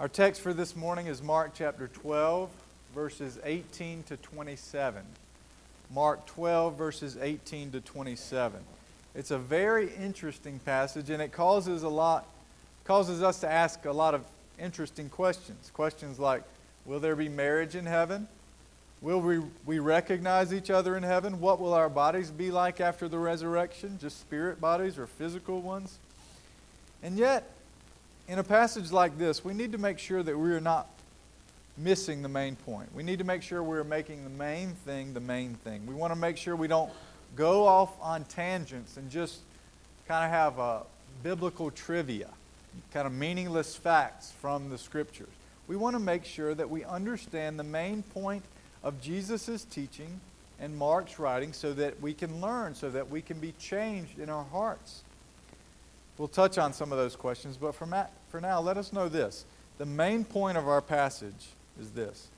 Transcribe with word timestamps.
Our 0.00 0.08
text 0.08 0.40
for 0.40 0.52
this 0.52 0.74
morning 0.74 1.06
is 1.06 1.22
Mark 1.22 1.52
chapter 1.54 1.86
12, 1.86 2.50
verses 2.96 3.38
18 3.44 4.02
to 4.08 4.16
27. 4.16 5.04
Mark 5.94 6.26
12, 6.26 6.76
verses 6.76 7.16
18 7.16 7.70
to 7.70 7.80
27. 7.80 8.58
It's 9.14 9.30
a 9.30 9.38
very 9.38 9.94
interesting 9.94 10.58
passage, 10.58 11.10
and 11.10 11.22
it 11.22 11.30
causes 11.30 11.84
a 11.84 11.88
lot, 11.88 12.26
causes 12.82 13.22
us 13.22 13.38
to 13.42 13.48
ask 13.48 13.84
a 13.84 13.92
lot 13.92 14.14
of 14.14 14.24
interesting 14.58 15.08
questions. 15.08 15.70
Questions 15.72 16.18
like, 16.18 16.42
will 16.86 16.98
there 16.98 17.14
be 17.14 17.28
marriage 17.28 17.76
in 17.76 17.86
heaven? 17.86 18.26
Will 19.00 19.20
we, 19.20 19.42
we 19.64 19.78
recognize 19.78 20.52
each 20.52 20.70
other 20.70 20.96
in 20.96 21.04
heaven? 21.04 21.38
What 21.38 21.60
will 21.60 21.72
our 21.72 21.88
bodies 21.88 22.32
be 22.32 22.50
like 22.50 22.80
after 22.80 23.06
the 23.06 23.18
resurrection? 23.18 23.98
Just 24.00 24.18
spirit 24.18 24.60
bodies 24.60 24.98
or 24.98 25.06
physical 25.06 25.60
ones? 25.60 25.98
And 27.00 27.16
yet, 27.16 27.53
in 28.28 28.38
a 28.38 28.44
passage 28.44 28.90
like 28.90 29.18
this, 29.18 29.44
we 29.44 29.54
need 29.54 29.72
to 29.72 29.78
make 29.78 29.98
sure 29.98 30.22
that 30.22 30.36
we 30.36 30.52
are 30.52 30.60
not 30.60 30.88
missing 31.76 32.22
the 32.22 32.28
main 32.28 32.56
point. 32.56 32.94
We 32.94 33.02
need 33.02 33.18
to 33.18 33.24
make 33.24 33.42
sure 33.42 33.62
we're 33.62 33.84
making 33.84 34.24
the 34.24 34.30
main 34.30 34.70
thing 34.86 35.12
the 35.12 35.20
main 35.20 35.54
thing. 35.54 35.86
We 35.86 35.94
want 35.94 36.12
to 36.12 36.18
make 36.18 36.36
sure 36.36 36.54
we 36.56 36.68
don't 36.68 36.90
go 37.36 37.66
off 37.66 37.90
on 38.00 38.24
tangents 38.24 38.96
and 38.96 39.10
just 39.10 39.40
kind 40.06 40.24
of 40.24 40.30
have 40.30 40.58
a 40.58 40.82
biblical 41.22 41.70
trivia, 41.70 42.28
kind 42.92 43.06
of 43.06 43.12
meaningless 43.12 43.74
facts 43.74 44.32
from 44.40 44.70
the 44.70 44.78
scriptures. 44.78 45.28
We 45.66 45.76
want 45.76 45.94
to 45.94 46.00
make 46.00 46.24
sure 46.24 46.54
that 46.54 46.68
we 46.70 46.84
understand 46.84 47.58
the 47.58 47.64
main 47.64 48.02
point 48.02 48.44
of 48.82 49.00
Jesus' 49.00 49.64
teaching 49.64 50.20
and 50.60 50.76
Mark's 50.76 51.18
writing 51.18 51.52
so 51.52 51.72
that 51.72 52.00
we 52.00 52.14
can 52.14 52.40
learn, 52.40 52.74
so 52.74 52.90
that 52.90 53.10
we 53.10 53.22
can 53.22 53.40
be 53.40 53.52
changed 53.58 54.18
in 54.18 54.28
our 54.28 54.44
hearts. 54.44 55.02
We'll 56.16 56.28
touch 56.28 56.58
on 56.58 56.72
some 56.72 56.92
of 56.92 56.98
those 56.98 57.16
questions, 57.16 57.56
but 57.56 57.74
for, 57.74 58.08
for 58.28 58.40
now, 58.40 58.60
let 58.60 58.76
us 58.76 58.92
know 58.92 59.08
this. 59.08 59.44
The 59.78 59.86
main 59.86 60.24
point 60.24 60.56
of 60.56 60.68
our 60.68 60.80
passage 60.80 61.48
is 61.80 61.90
this 61.90 62.28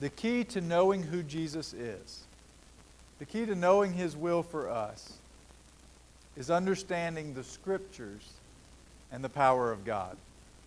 the 0.00 0.10
key 0.10 0.44
to 0.44 0.60
knowing 0.60 1.02
who 1.02 1.22
Jesus 1.22 1.72
is, 1.72 2.24
the 3.18 3.24
key 3.24 3.46
to 3.46 3.54
knowing 3.54 3.94
his 3.94 4.16
will 4.16 4.42
for 4.42 4.68
us, 4.68 5.14
is 6.36 6.50
understanding 6.50 7.32
the 7.32 7.44
scriptures 7.44 8.32
and 9.12 9.22
the 9.24 9.28
power 9.28 9.70
of 9.70 9.84
God. 9.84 10.16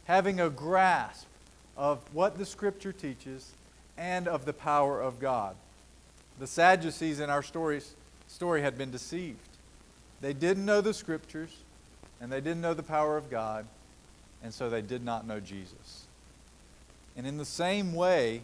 Having 0.05 0.39
a 0.39 0.49
grasp 0.49 1.27
of 1.75 1.99
what 2.13 2.37
the 2.37 2.45
scripture 2.45 2.93
teaches 2.93 3.51
and 3.97 4.27
of 4.27 4.45
the 4.45 4.53
power 4.53 5.01
of 5.01 5.19
God. 5.19 5.55
The 6.39 6.47
Sadducees 6.47 7.19
in 7.19 7.29
our 7.29 7.43
stories, 7.43 7.93
story 8.27 8.61
had 8.61 8.77
been 8.77 8.91
deceived. 8.91 9.37
They 10.21 10.33
didn't 10.33 10.65
know 10.65 10.81
the 10.81 10.93
scriptures 10.93 11.51
and 12.21 12.31
they 12.31 12.41
didn't 12.41 12.61
know 12.61 12.73
the 12.73 12.83
power 12.83 13.17
of 13.17 13.29
God, 13.29 13.65
and 14.43 14.53
so 14.53 14.69
they 14.69 14.81
did 14.81 15.03
not 15.03 15.27
know 15.27 15.39
Jesus. 15.39 16.05
And 17.15 17.25
in 17.25 17.37
the 17.37 17.45
same 17.45 17.93
way, 17.93 18.41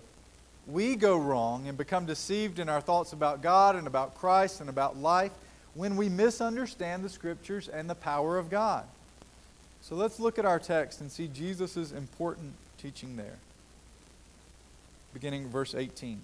we 0.67 0.95
go 0.95 1.17
wrong 1.17 1.67
and 1.67 1.77
become 1.77 2.05
deceived 2.05 2.59
in 2.59 2.69
our 2.69 2.81
thoughts 2.81 3.13
about 3.13 3.41
God 3.41 3.75
and 3.75 3.85
about 3.87 4.15
Christ 4.15 4.61
and 4.61 4.69
about 4.69 4.97
life 4.97 5.31
when 5.73 5.95
we 5.95 6.09
misunderstand 6.09 7.03
the 7.03 7.09
Scriptures 7.09 7.67
and 7.67 7.89
the 7.89 7.95
power 7.95 8.37
of 8.37 8.49
God. 8.49 8.85
So 9.81 9.95
let's 9.95 10.19
look 10.19 10.39
at 10.39 10.45
our 10.45 10.59
text 10.59 11.01
and 11.01 11.11
see 11.11 11.27
Jesus' 11.27 11.91
important 11.91 12.53
teaching 12.77 13.17
there. 13.17 13.37
Beginning 15.13 15.49
verse 15.49 15.75
18. 15.75 16.19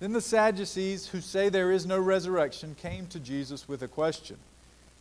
Then 0.00 0.12
the 0.14 0.20
Sadducees, 0.22 1.08
who 1.08 1.20
say 1.20 1.50
there 1.50 1.70
is 1.70 1.84
no 1.84 1.98
resurrection, 1.98 2.74
came 2.80 3.06
to 3.08 3.20
Jesus 3.20 3.68
with 3.68 3.82
a 3.82 3.88
question. 3.88 4.38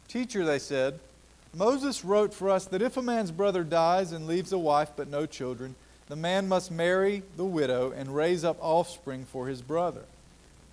Teacher, 0.10 0.44
they 0.44 0.60
said, 0.60 1.00
Moses 1.56 2.06
wrote 2.06 2.34
for 2.34 2.50
us 2.50 2.66
that 2.66 2.82
if 2.82 2.96
a 2.96 3.02
man's 3.02 3.32
brother 3.32 3.64
dies 3.64 4.12
and 4.12 4.28
leaves 4.28 4.52
a 4.52 4.58
wife 4.58 4.92
but 4.96 5.10
no 5.10 5.26
children, 5.26 5.76
the 6.08 6.16
man 6.16 6.48
must 6.48 6.72
marry 6.72 7.24
the 7.38 7.46
widow 7.46 7.92
and 7.92 8.16
raise 8.16 8.44
up 8.44 8.58
offspring 8.62 9.26
for 9.26 9.48
his 9.48 9.62
brother. 9.62 10.04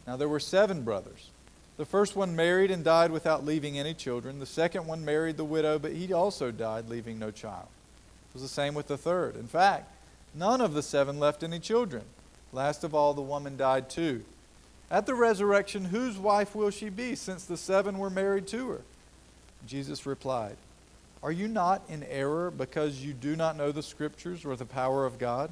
Now 0.06 0.16
there 0.16 0.28
were 0.28 0.40
seven 0.40 0.82
brothers. 0.82 1.30
The 1.76 1.84
first 1.84 2.16
one 2.16 2.36
married 2.36 2.70
and 2.70 2.82
died 2.82 3.10
without 3.10 3.44
leaving 3.44 3.78
any 3.78 3.92
children. 3.92 4.38
The 4.38 4.46
second 4.46 4.86
one 4.86 5.04
married 5.04 5.36
the 5.36 5.44
widow, 5.44 5.78
but 5.78 5.92
he 5.92 6.12
also 6.12 6.50
died, 6.50 6.88
leaving 6.88 7.18
no 7.18 7.30
child. 7.30 7.66
It 8.30 8.34
was 8.34 8.42
the 8.42 8.48
same 8.48 8.74
with 8.74 8.88
the 8.88 8.96
third. 8.96 9.36
In 9.36 9.46
fact, 9.46 9.92
none 10.34 10.60
of 10.60 10.72
the 10.72 10.82
seven 10.82 11.18
left 11.18 11.42
any 11.42 11.58
children. 11.58 12.04
Last 12.52 12.84
of 12.84 12.94
all, 12.94 13.12
the 13.12 13.20
woman 13.20 13.56
died 13.56 13.90
too. 13.90 14.24
At 14.90 15.04
the 15.04 15.14
resurrection, 15.14 15.86
whose 15.86 16.16
wife 16.16 16.54
will 16.54 16.70
she 16.70 16.88
be, 16.88 17.14
since 17.14 17.44
the 17.44 17.56
seven 17.56 17.98
were 17.98 18.08
married 18.08 18.46
to 18.48 18.70
her? 18.70 18.80
Jesus 19.66 20.06
replied, 20.06 20.56
are 21.26 21.32
you 21.32 21.48
not 21.48 21.82
in 21.88 22.04
error 22.04 22.52
because 22.52 23.04
you 23.04 23.12
do 23.12 23.34
not 23.34 23.56
know 23.56 23.72
the 23.72 23.82
Scriptures 23.82 24.44
or 24.44 24.54
the 24.54 24.64
power 24.64 25.04
of 25.04 25.18
God? 25.18 25.50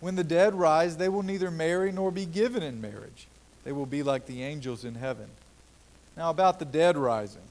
When 0.00 0.16
the 0.16 0.24
dead 0.24 0.54
rise, 0.54 0.96
they 0.96 1.10
will 1.10 1.22
neither 1.22 1.50
marry 1.50 1.92
nor 1.92 2.10
be 2.10 2.24
given 2.24 2.62
in 2.62 2.80
marriage. 2.80 3.26
They 3.64 3.72
will 3.72 3.84
be 3.84 4.02
like 4.02 4.24
the 4.24 4.42
angels 4.42 4.86
in 4.86 4.94
heaven. 4.94 5.26
Now, 6.16 6.30
about 6.30 6.58
the 6.58 6.64
dead 6.64 6.96
rising. 6.96 7.42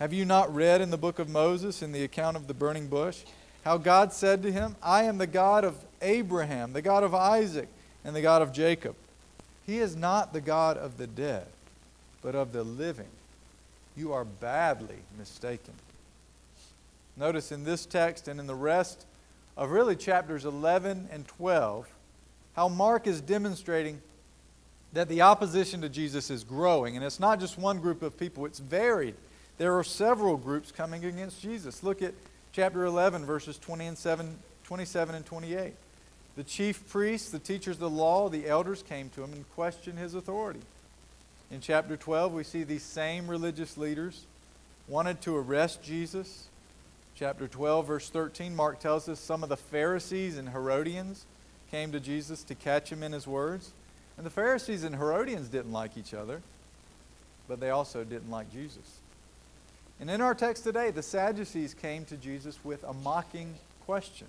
Have 0.00 0.12
you 0.12 0.24
not 0.24 0.52
read 0.52 0.80
in 0.80 0.90
the 0.90 0.96
book 0.96 1.20
of 1.20 1.28
Moses, 1.28 1.80
in 1.80 1.92
the 1.92 2.02
account 2.02 2.36
of 2.36 2.48
the 2.48 2.54
burning 2.54 2.88
bush, 2.88 3.22
how 3.64 3.78
God 3.78 4.12
said 4.12 4.42
to 4.42 4.50
him, 4.50 4.74
I 4.82 5.04
am 5.04 5.18
the 5.18 5.28
God 5.28 5.62
of 5.62 5.76
Abraham, 6.02 6.72
the 6.72 6.82
God 6.82 7.04
of 7.04 7.14
Isaac, 7.14 7.68
and 8.04 8.16
the 8.16 8.22
God 8.22 8.42
of 8.42 8.52
Jacob? 8.52 8.96
He 9.64 9.78
is 9.78 9.94
not 9.94 10.32
the 10.32 10.40
God 10.40 10.76
of 10.76 10.98
the 10.98 11.06
dead, 11.06 11.46
but 12.20 12.34
of 12.34 12.52
the 12.52 12.64
living. 12.64 13.06
You 13.96 14.12
are 14.12 14.24
badly 14.24 14.98
mistaken. 15.16 15.74
Notice 17.18 17.50
in 17.52 17.64
this 17.64 17.84
text 17.84 18.28
and 18.28 18.38
in 18.38 18.46
the 18.46 18.54
rest 18.54 19.04
of 19.56 19.70
really 19.70 19.96
chapters 19.96 20.44
11 20.44 21.08
and 21.10 21.26
12 21.26 21.88
how 22.54 22.68
Mark 22.68 23.06
is 23.06 23.20
demonstrating 23.20 24.00
that 24.92 25.08
the 25.08 25.22
opposition 25.22 25.80
to 25.82 25.88
Jesus 25.88 26.30
is 26.30 26.42
growing. 26.44 26.96
And 26.96 27.04
it's 27.04 27.20
not 27.20 27.40
just 27.40 27.58
one 27.58 27.78
group 27.78 28.02
of 28.02 28.18
people, 28.18 28.46
it's 28.46 28.58
varied. 28.58 29.14
There 29.58 29.76
are 29.78 29.84
several 29.84 30.36
groups 30.36 30.72
coming 30.72 31.04
against 31.04 31.40
Jesus. 31.40 31.82
Look 31.82 32.02
at 32.02 32.14
chapter 32.52 32.84
11, 32.84 33.24
verses 33.26 33.58
20 33.58 33.86
and 33.86 33.98
7, 33.98 34.36
27 34.64 35.14
and 35.14 35.26
28. 35.26 35.72
The 36.36 36.44
chief 36.44 36.88
priests, 36.88 37.30
the 37.30 37.38
teachers 37.38 37.76
of 37.76 37.80
the 37.80 37.90
law, 37.90 38.28
the 38.28 38.48
elders 38.48 38.82
came 38.82 39.08
to 39.10 39.22
him 39.22 39.32
and 39.32 39.48
questioned 39.54 39.98
his 39.98 40.14
authority. 40.14 40.62
In 41.50 41.60
chapter 41.60 41.96
12, 41.96 42.32
we 42.32 42.44
see 42.44 42.62
these 42.62 42.82
same 42.82 43.28
religious 43.28 43.76
leaders 43.76 44.24
wanted 44.88 45.20
to 45.22 45.36
arrest 45.36 45.82
Jesus, 45.82 46.47
chapter 47.18 47.48
12, 47.48 47.86
verse 47.86 48.10
13, 48.10 48.54
Mark 48.54 48.78
tells 48.78 49.08
us 49.08 49.18
some 49.18 49.42
of 49.42 49.48
the 49.48 49.56
Pharisees 49.56 50.38
and 50.38 50.50
Herodians 50.50 51.26
came 51.68 51.90
to 51.90 51.98
Jesus 51.98 52.44
to 52.44 52.54
catch 52.54 52.92
him 52.92 53.02
in 53.02 53.10
his 53.10 53.26
words. 53.26 53.72
And 54.16 54.24
the 54.24 54.30
Pharisees 54.30 54.84
and 54.84 54.94
Herodians 54.94 55.48
didn't 55.48 55.72
like 55.72 55.96
each 55.98 56.14
other, 56.14 56.42
but 57.48 57.58
they 57.58 57.70
also 57.70 58.04
didn't 58.04 58.30
like 58.30 58.52
Jesus. 58.52 59.00
And 59.98 60.08
in 60.08 60.20
our 60.20 60.34
text 60.34 60.62
today, 60.62 60.92
the 60.92 61.02
Sadducees 61.02 61.74
came 61.74 62.04
to 62.04 62.16
Jesus 62.16 62.56
with 62.62 62.84
a 62.84 62.92
mocking 62.92 63.56
question. 63.84 64.28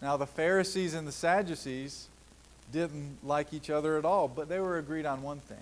Now, 0.00 0.16
the 0.16 0.26
Pharisees 0.26 0.94
and 0.94 1.06
the 1.06 1.12
Sadducees 1.12 2.08
didn't 2.72 3.18
like 3.22 3.52
each 3.52 3.68
other 3.68 3.98
at 3.98 4.06
all, 4.06 4.26
but 4.26 4.48
they 4.48 4.58
were 4.58 4.78
agreed 4.78 5.04
on 5.04 5.22
one 5.22 5.40
thing 5.40 5.58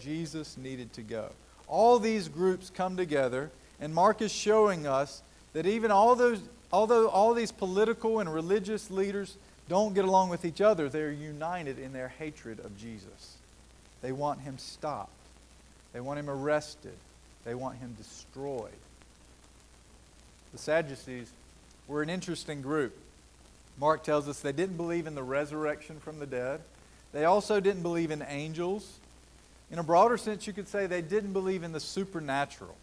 Jesus 0.00 0.56
needed 0.56 0.92
to 0.92 1.02
go. 1.02 1.30
All 1.66 1.98
these 1.98 2.28
groups 2.28 2.70
come 2.70 2.96
together, 2.96 3.50
and 3.80 3.92
Mark 3.92 4.22
is 4.22 4.30
showing 4.30 4.86
us 4.86 5.22
that 5.52 5.66
even 5.66 5.90
all 5.90 6.14
those, 6.14 6.40
although 6.72 7.08
all 7.08 7.34
these 7.34 7.52
political 7.52 8.20
and 8.20 8.32
religious 8.32 8.90
leaders 8.90 9.36
don't 9.68 9.94
get 9.94 10.04
along 10.04 10.30
with 10.30 10.44
each 10.44 10.60
other, 10.60 10.88
they're 10.88 11.12
united 11.12 11.78
in 11.78 11.92
their 11.92 12.08
hatred 12.08 12.58
of 12.60 12.78
Jesus. 12.78 13.36
They 14.02 14.12
want 14.12 14.40
him 14.40 14.58
stopped, 14.58 15.10
they 15.92 16.00
want 16.00 16.18
him 16.18 16.30
arrested, 16.30 16.96
they 17.44 17.54
want 17.54 17.78
him 17.78 17.94
destroyed. 17.98 18.70
The 20.52 20.58
Sadducees 20.58 21.30
were 21.86 22.02
an 22.02 22.10
interesting 22.10 22.62
group. 22.62 22.96
Mark 23.78 24.02
tells 24.02 24.28
us 24.28 24.40
they 24.40 24.52
didn't 24.52 24.76
believe 24.76 25.06
in 25.06 25.14
the 25.14 25.22
resurrection 25.22 26.00
from 26.00 26.18
the 26.18 26.26
dead. 26.26 26.60
They 27.12 27.24
also 27.24 27.60
didn't 27.60 27.82
believe 27.82 28.10
in 28.10 28.22
angels. 28.22 28.98
In 29.70 29.78
a 29.78 29.82
broader 29.82 30.16
sense, 30.16 30.46
you 30.46 30.52
could 30.52 30.68
say 30.68 30.86
they 30.86 31.02
didn't 31.02 31.32
believe 31.32 31.62
in 31.62 31.72
the 31.72 31.80
supernatural. 31.80 32.74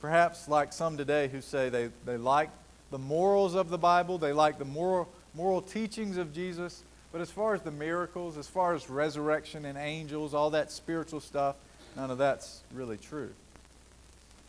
Perhaps 0.00 0.48
like 0.48 0.72
some 0.72 0.96
today 0.96 1.28
who 1.28 1.40
say 1.40 1.68
they, 1.68 1.90
they 2.06 2.16
like 2.16 2.50
the 2.90 2.98
morals 2.98 3.54
of 3.54 3.68
the 3.68 3.78
Bible, 3.78 4.18
they 4.18 4.32
like 4.32 4.58
the 4.58 4.64
moral, 4.64 5.08
moral 5.34 5.60
teachings 5.60 6.16
of 6.16 6.32
Jesus, 6.32 6.82
but 7.12 7.20
as 7.20 7.30
far 7.30 7.54
as 7.54 7.62
the 7.62 7.70
miracles, 7.70 8.38
as 8.38 8.46
far 8.46 8.74
as 8.74 8.88
resurrection 8.88 9.64
and 9.64 9.76
angels, 9.76 10.32
all 10.32 10.50
that 10.50 10.70
spiritual 10.70 11.20
stuff, 11.20 11.56
none 11.96 12.10
of 12.10 12.18
that's 12.18 12.62
really 12.72 12.96
true. 12.96 13.30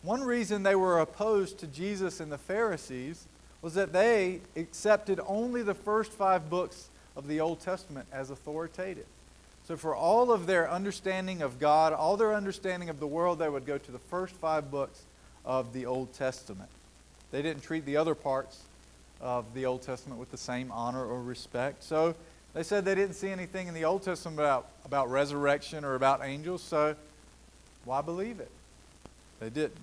One 0.04 0.22
reason 0.22 0.64
they 0.64 0.76
were 0.76 1.00
opposed 1.00 1.60
to 1.60 1.68
Jesus 1.68 2.20
and 2.20 2.32
the 2.32 2.38
Pharisees 2.38 3.28
was 3.62 3.76
that 3.76 3.94
they 3.94 4.42
accepted 4.56 5.20
only 5.28 5.62
the 5.62 5.76
first 5.76 6.12
five 6.12 6.50
books 6.50 6.90
of 7.16 7.28
the 7.28 7.40
Old 7.40 7.60
Testament 7.60 8.08
as 8.12 8.32
authoritative. 8.32 9.06
So, 9.68 9.78
for 9.78 9.96
all 9.96 10.32
of 10.32 10.48
their 10.48 10.70
understanding 10.70 11.44
of 11.44 11.60
God, 11.60 11.94
all 11.94 12.18
their 12.18 12.34
understanding 12.34 12.90
of 12.90 13.00
the 13.00 13.06
world, 13.06 13.38
they 13.38 13.48
would 13.48 13.66
go 13.66 13.78
to 13.78 13.92
the 13.92 14.00
first 14.00 14.34
five 14.36 14.72
books 14.72 15.04
of 15.46 15.74
the 15.74 15.86
Old 15.86 16.14
Testament. 16.14 16.70
They 17.32 17.42
didn't 17.42 17.64
treat 17.64 17.86
the 17.86 17.98
other 17.98 18.16
parts 18.16 18.62
of 19.20 19.54
the 19.54 19.66
Old 19.66 19.82
Testament 19.82 20.20
with 20.20 20.32
the 20.32 20.38
same 20.38 20.72
honor 20.72 21.06
or 21.06 21.22
respect. 21.22 21.84
So 21.84 22.16
they 22.54 22.64
said 22.64 22.86
they 22.86 22.96
didn't 22.96 23.16
see 23.16 23.30
anything 23.30 23.68
in 23.68 23.74
the 23.74 23.86
Old 23.86 24.04
Testament 24.04 24.40
about, 24.40 24.68
about 24.84 25.10
resurrection 25.10 25.86
or 25.86 25.96
about 25.96 26.22
angels, 26.24 26.62
so 26.62 26.96
why 27.86 28.02
believe 28.02 28.40
it? 28.40 28.52
They 29.40 29.50
didn't. 29.50 29.78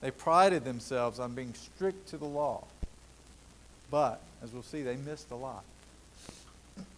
They 0.00 0.10
prided 0.10 0.64
themselves 0.64 1.18
on 1.18 1.34
being 1.34 1.54
strict 1.54 2.08
to 2.08 2.16
the 2.16 2.24
law. 2.24 2.64
But, 3.90 4.20
as 4.42 4.52
we'll 4.52 4.62
see, 4.62 4.82
they 4.82 4.96
missed 4.96 5.30
a 5.30 5.36
lot. 5.36 5.64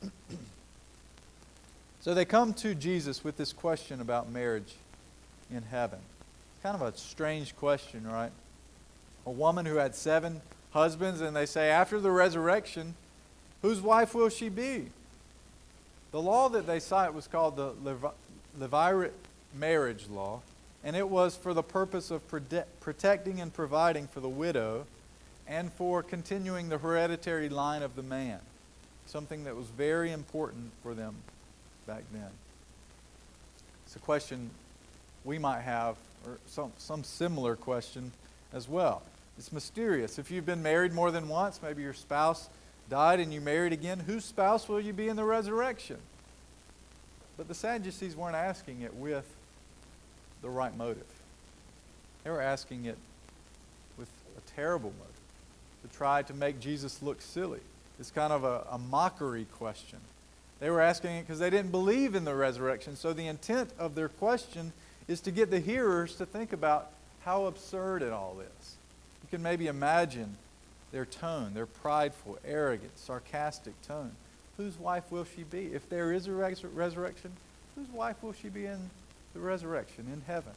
so 2.01 2.15
they 2.15 2.25
come 2.25 2.55
to 2.55 2.75
Jesus 2.75 3.25
with 3.25 3.37
this 3.37 3.53
question 3.53 4.01
about 4.01 4.31
marriage 4.31 4.75
in 5.51 5.63
heaven. 5.63 5.99
Kind 6.65 6.77
of 6.77 6.95
a 6.95 6.97
strange 6.97 7.55
question, 7.57 8.07
right? 8.07 8.33
A 9.27 9.31
woman 9.31 9.67
who 9.67 9.77
had 9.77 9.95
seven 9.95 10.41
husbands, 10.73 11.21
and 11.21 11.37
they 11.37 11.45
say, 11.45 11.69
after 11.69 12.01
the 12.01 12.11
resurrection, 12.11 12.95
whose 13.61 13.83
wife 13.83 14.15
will 14.15 14.31
she 14.31 14.49
be? 14.49 14.87
The 16.11 16.23
law 16.23 16.49
that 16.49 16.67
they 16.67 16.81
cite 16.81 17.13
was 17.13 17.27
called 17.27 17.57
the 17.57 17.75
Levirate 18.59 19.13
marriage 19.55 20.07
law, 20.09 20.41
and 20.83 20.97
it 20.97 21.07
was 21.07 21.37
for 21.37 21.53
the 21.53 21.63
purpose 21.63 22.11
of 22.11 22.23
protecting 22.81 23.43
and 23.43 23.53
providing 23.53 24.07
for 24.07 24.21
the 24.21 24.29
widow 24.31 24.87
and 25.47 25.71
for 25.71 26.03
continuing 26.03 26.71
the 26.71 26.79
hereditary 26.79 27.51
line 27.51 27.83
of 27.83 27.95
the 27.95 28.03
man, 28.03 28.41
something 29.05 29.45
that 29.45 29.55
was 29.55 29.67
very 29.67 30.13
important 30.13 30.71
for 30.83 30.95
them 30.95 31.15
back 31.87 32.05
then. 32.11 32.31
It's 33.85 33.97
a 33.97 33.99
question 33.99 34.49
we 35.27 35.39
might 35.39 35.61
have, 35.61 35.97
or 36.27 36.39
some, 36.47 36.73
some 36.79 37.05
similar 37.05 37.57
question 37.57 38.13
as 38.53 38.69
well. 38.69 39.03
It's 39.39 39.53
mysterious. 39.53 40.19
If 40.19 40.31
you've 40.31 40.47
been 40.47 40.63
married 40.63 40.93
more 40.93 41.11
than 41.11 41.29
once, 41.29 41.61
maybe 41.63 41.83
your 41.83 41.93
spouse 41.93 42.49
died 42.89 43.21
and 43.21 43.33
you 43.33 43.41
married 43.41 43.73
again, 43.73 43.99
whose 44.01 44.25
spouse 44.25 44.69
will 44.69 44.81
you 44.81 44.93
be 44.93 45.09
in 45.09 45.17
the 45.17 45.25
resurrection? 45.25 45.97
But 47.37 47.49
the 47.49 47.55
Sadducees 47.55 48.15
weren't 48.15 48.37
asking 48.37 48.83
it 48.83 48.95
with 48.95 49.27
the 50.43 50.49
right 50.49 50.77
motive. 50.77 51.07
They 52.23 52.31
were 52.31 52.41
asking 52.41 52.85
it 52.85 52.97
with 53.99 54.09
a 54.39 54.41
terrible 54.55 54.93
motive 54.99 55.91
to 55.91 55.97
try 55.97 56.23
to 56.23 56.35
make 56.35 56.61
Jesus 56.61 57.03
look 57.03 57.21
silly. 57.21 57.61
It's 57.99 58.11
kind 58.11 58.33
of 58.33 58.45
a, 58.45 58.67
a 58.71 58.79
mockery 58.79 59.47
question. 59.57 59.99
They 60.61 60.71
were 60.71 60.81
asking 60.81 61.17
it 61.17 61.23
because 61.23 61.41
they 61.41 61.51
didn't 61.51 61.71
believe 61.71 62.15
in 62.15 62.25
the 62.25 62.35
resurrection. 62.35 62.97
So 62.97 63.13
the 63.13 63.27
intent 63.27 63.71
of 63.79 63.95
their 63.95 64.09
question 64.09 64.73
is 65.09 65.21
to 65.23 65.31
get 65.31 65.51
the 65.51 65.61
hearers 65.61 66.17
to 66.17 66.27
think 66.27 66.53
about 66.53 66.91
how 67.25 67.47
absurd 67.47 68.03
it 68.03 68.13
all 68.13 68.37
is. 68.41 68.77
You 69.23 69.29
can 69.31 69.43
maybe 69.43 69.67
imagine 69.67 70.37
their 70.93 71.05
tone, 71.05 71.55
their 71.55 71.67
prideful, 71.67 72.39
arrogant, 72.47 72.97
sarcastic 72.99 73.81
tone. 73.83 74.13
Whose 74.57 74.79
wife 74.79 75.11
will 75.11 75.25
she 75.25 75.43
be? 75.43 75.67
If 75.67 75.89
there 75.89 76.13
is 76.13 76.27
a 76.29 76.33
res- 76.33 76.65
resurrection, 76.65 77.33
whose 77.75 77.89
wife 77.89 78.23
will 78.23 78.33
she 78.33 78.49
be 78.49 78.67
in 78.67 78.79
the 79.35 79.41
resurrection, 79.41 80.07
in 80.13 80.23
heaven? 80.27 80.53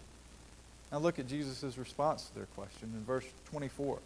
Now 0.92 1.00
look 1.00 1.20
at 1.20 1.28
Jesus' 1.28 1.78
response 1.78 2.28
to 2.28 2.36
their 2.36 2.46
question 2.56 2.92
in 2.96 3.04
verse 3.04 3.26
24. 3.50 4.00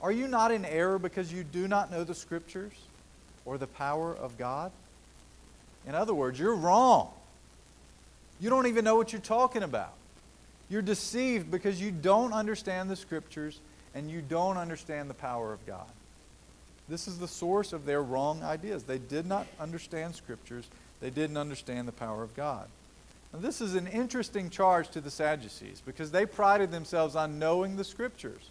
Are 0.00 0.12
you 0.12 0.26
not 0.26 0.50
in 0.50 0.64
error 0.64 0.98
because 0.98 1.32
you 1.32 1.44
do 1.44 1.68
not 1.68 1.90
know 1.90 2.04
the 2.04 2.14
Scriptures 2.14 2.72
or 3.44 3.58
the 3.58 3.66
power 3.66 4.14
of 4.14 4.36
God? 4.38 4.72
In 5.86 5.94
other 5.94 6.14
words, 6.14 6.38
you're 6.38 6.54
wrong. 6.54 7.12
You 8.40 8.50
don't 8.50 8.66
even 8.66 8.84
know 8.84 8.96
what 8.96 9.12
you're 9.12 9.20
talking 9.20 9.62
about. 9.62 9.92
You're 10.68 10.82
deceived 10.82 11.50
because 11.50 11.80
you 11.80 11.90
don't 11.90 12.32
understand 12.32 12.90
the 12.90 12.96
Scriptures 12.96 13.60
and 13.94 14.10
you 14.10 14.22
don't 14.22 14.56
understand 14.56 15.08
the 15.08 15.14
power 15.14 15.52
of 15.52 15.64
God. 15.66 15.86
This 16.88 17.08
is 17.08 17.18
the 17.18 17.28
source 17.28 17.72
of 17.72 17.86
their 17.86 18.02
wrong 18.02 18.42
ideas. 18.42 18.82
They 18.82 18.98
did 18.98 19.26
not 19.26 19.46
understand 19.58 20.14
Scriptures, 20.14 20.66
they 21.00 21.10
didn't 21.10 21.36
understand 21.36 21.88
the 21.88 21.92
power 21.92 22.22
of 22.22 22.34
God. 22.34 22.66
Now, 23.32 23.40
this 23.40 23.60
is 23.60 23.74
an 23.74 23.86
interesting 23.86 24.50
charge 24.50 24.88
to 24.90 25.00
the 25.00 25.10
Sadducees 25.10 25.82
because 25.84 26.10
they 26.10 26.26
prided 26.26 26.70
themselves 26.70 27.16
on 27.16 27.38
knowing 27.38 27.76
the 27.76 27.84
Scriptures. 27.84 28.50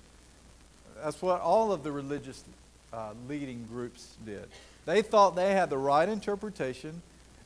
That's 1.03 1.21
what 1.21 1.41
all 1.41 1.71
of 1.71 1.83
the 1.83 1.91
religious 1.91 2.43
uh, 2.91 3.13
leading 3.27 3.65
groups 3.65 4.15
did. 4.25 4.47
They 4.85 5.01
thought 5.01 5.35
they 5.35 5.53
had 5.53 5.69
the 5.69 5.77
right 5.77 6.07
interpretation 6.07 7.01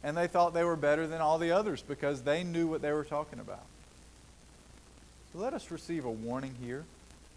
and 0.07 0.15
they 0.15 0.27
thought 0.27 0.53
they 0.53 0.63
were 0.63 0.77
better 0.77 1.05
than 1.05 1.19
all 1.19 1.37
the 1.37 1.51
others 1.51 1.83
because 1.85 2.21
they 2.21 2.41
knew 2.41 2.65
what 2.65 2.81
they 2.81 2.93
were 2.93 3.03
talking 3.03 3.41
about. 3.41 3.65
So 5.33 5.39
let 5.39 5.53
us 5.53 5.69
receive 5.69 6.05
a 6.05 6.09
warning 6.09 6.55
here, 6.63 6.85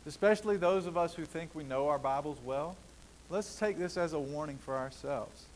especially 0.06 0.56
those 0.56 0.86
of 0.86 0.96
us 0.96 1.12
who 1.14 1.24
think 1.24 1.52
we 1.52 1.64
know 1.64 1.88
our 1.88 1.98
Bibles 1.98 2.38
well. 2.44 2.76
Let's 3.28 3.56
take 3.56 3.76
this 3.76 3.96
as 3.96 4.12
a 4.12 4.20
warning 4.20 4.56
for 4.56 4.76
ourselves. 4.76 5.46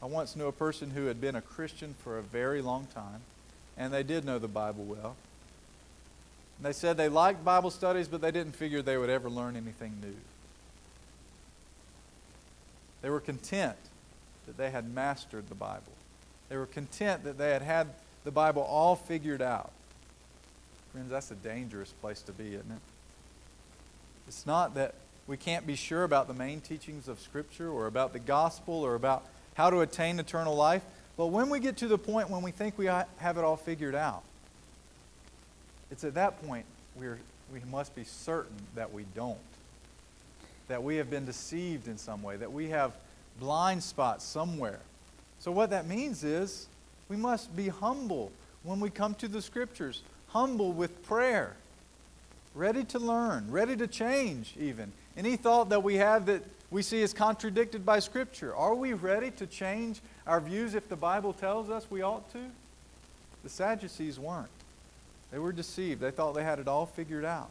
I 0.00 0.06
once 0.06 0.36
knew 0.36 0.46
a 0.46 0.52
person 0.52 0.90
who 0.90 1.06
had 1.06 1.20
been 1.20 1.34
a 1.34 1.40
Christian 1.40 1.96
for 1.98 2.16
a 2.16 2.22
very 2.22 2.62
long 2.62 2.86
time, 2.94 3.22
and 3.76 3.92
they 3.92 4.04
did 4.04 4.24
know 4.24 4.38
the 4.38 4.46
Bible 4.46 4.84
well. 4.84 5.16
They 6.62 6.72
said 6.72 6.96
they 6.96 7.08
liked 7.08 7.44
Bible 7.44 7.72
studies, 7.72 8.06
but 8.06 8.20
they 8.20 8.30
didn't 8.30 8.54
figure 8.54 8.82
they 8.82 8.98
would 8.98 9.10
ever 9.10 9.28
learn 9.28 9.56
anything 9.56 9.96
new. 10.00 10.14
They 13.02 13.10
were 13.10 13.18
content 13.18 13.78
that 14.46 14.56
they 14.56 14.70
had 14.70 14.94
mastered 14.94 15.48
the 15.48 15.56
Bible. 15.56 15.92
They 16.50 16.56
were 16.56 16.66
content 16.66 17.24
that 17.24 17.38
they 17.38 17.50
had 17.50 17.62
had 17.62 17.86
the 18.24 18.30
Bible 18.30 18.62
all 18.62 18.96
figured 18.96 19.40
out. 19.40 19.70
Friends, 20.92 21.10
that's 21.10 21.30
a 21.30 21.36
dangerous 21.36 21.92
place 22.02 22.20
to 22.22 22.32
be, 22.32 22.48
isn't 22.48 22.70
it? 22.70 22.80
It's 24.28 24.44
not 24.44 24.74
that 24.74 24.94
we 25.26 25.36
can't 25.36 25.66
be 25.66 25.76
sure 25.76 26.02
about 26.02 26.26
the 26.26 26.34
main 26.34 26.60
teachings 26.60 27.06
of 27.08 27.20
Scripture 27.20 27.70
or 27.70 27.86
about 27.86 28.12
the 28.12 28.18
gospel 28.18 28.74
or 28.74 28.96
about 28.96 29.24
how 29.54 29.70
to 29.70 29.80
attain 29.80 30.18
eternal 30.18 30.56
life, 30.56 30.82
but 31.16 31.26
when 31.26 31.50
we 31.50 31.60
get 31.60 31.76
to 31.78 31.88
the 31.88 31.98
point 31.98 32.30
when 32.30 32.42
we 32.42 32.50
think 32.50 32.76
we 32.76 32.86
have 32.86 33.06
it 33.38 33.44
all 33.44 33.56
figured 33.56 33.94
out, 33.94 34.22
it's 35.90 36.02
at 36.02 36.14
that 36.14 36.44
point 36.44 36.66
we're, 36.96 37.18
we 37.52 37.60
must 37.70 37.94
be 37.94 38.04
certain 38.04 38.56
that 38.74 38.92
we 38.92 39.04
don't. 39.14 39.38
That 40.66 40.82
we 40.82 40.96
have 40.96 41.10
been 41.10 41.26
deceived 41.26 41.86
in 41.88 41.98
some 41.98 42.22
way, 42.22 42.36
that 42.36 42.52
we 42.52 42.70
have 42.70 42.92
blind 43.38 43.82
spots 43.82 44.24
somewhere. 44.24 44.80
So, 45.40 45.50
what 45.50 45.70
that 45.70 45.86
means 45.86 46.22
is 46.22 46.66
we 47.08 47.16
must 47.16 47.54
be 47.56 47.68
humble 47.68 48.30
when 48.62 48.78
we 48.78 48.90
come 48.90 49.14
to 49.14 49.28
the 49.28 49.42
Scriptures, 49.42 50.02
humble 50.28 50.72
with 50.72 51.02
prayer, 51.04 51.56
ready 52.54 52.84
to 52.84 52.98
learn, 52.98 53.50
ready 53.50 53.76
to 53.76 53.86
change, 53.86 54.54
even. 54.58 54.92
Any 55.16 55.36
thought 55.36 55.70
that 55.70 55.82
we 55.82 55.96
have 55.96 56.26
that 56.26 56.42
we 56.70 56.82
see 56.82 57.00
is 57.00 57.12
contradicted 57.12 57.84
by 57.84 57.98
Scripture, 57.98 58.54
are 58.54 58.74
we 58.74 58.92
ready 58.92 59.30
to 59.32 59.46
change 59.46 60.00
our 60.26 60.40
views 60.40 60.74
if 60.74 60.88
the 60.88 60.96
Bible 60.96 61.32
tells 61.32 61.70
us 61.70 61.86
we 61.90 62.02
ought 62.02 62.30
to? 62.32 62.38
The 63.42 63.48
Sadducees 63.48 64.18
weren't. 64.18 64.48
They 65.32 65.38
were 65.38 65.52
deceived. 65.52 66.00
They 66.00 66.10
thought 66.10 66.34
they 66.34 66.44
had 66.44 66.58
it 66.58 66.68
all 66.68 66.86
figured 66.86 67.24
out. 67.24 67.50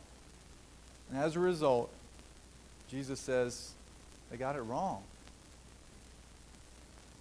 And 1.10 1.19
as 1.19 1.36
a 1.36 1.39
result, 1.39 1.89
Jesus 2.89 3.19
says 3.19 3.72
they 4.29 4.38
got 4.38 4.55
it 4.55 4.62
wrong. 4.62 5.01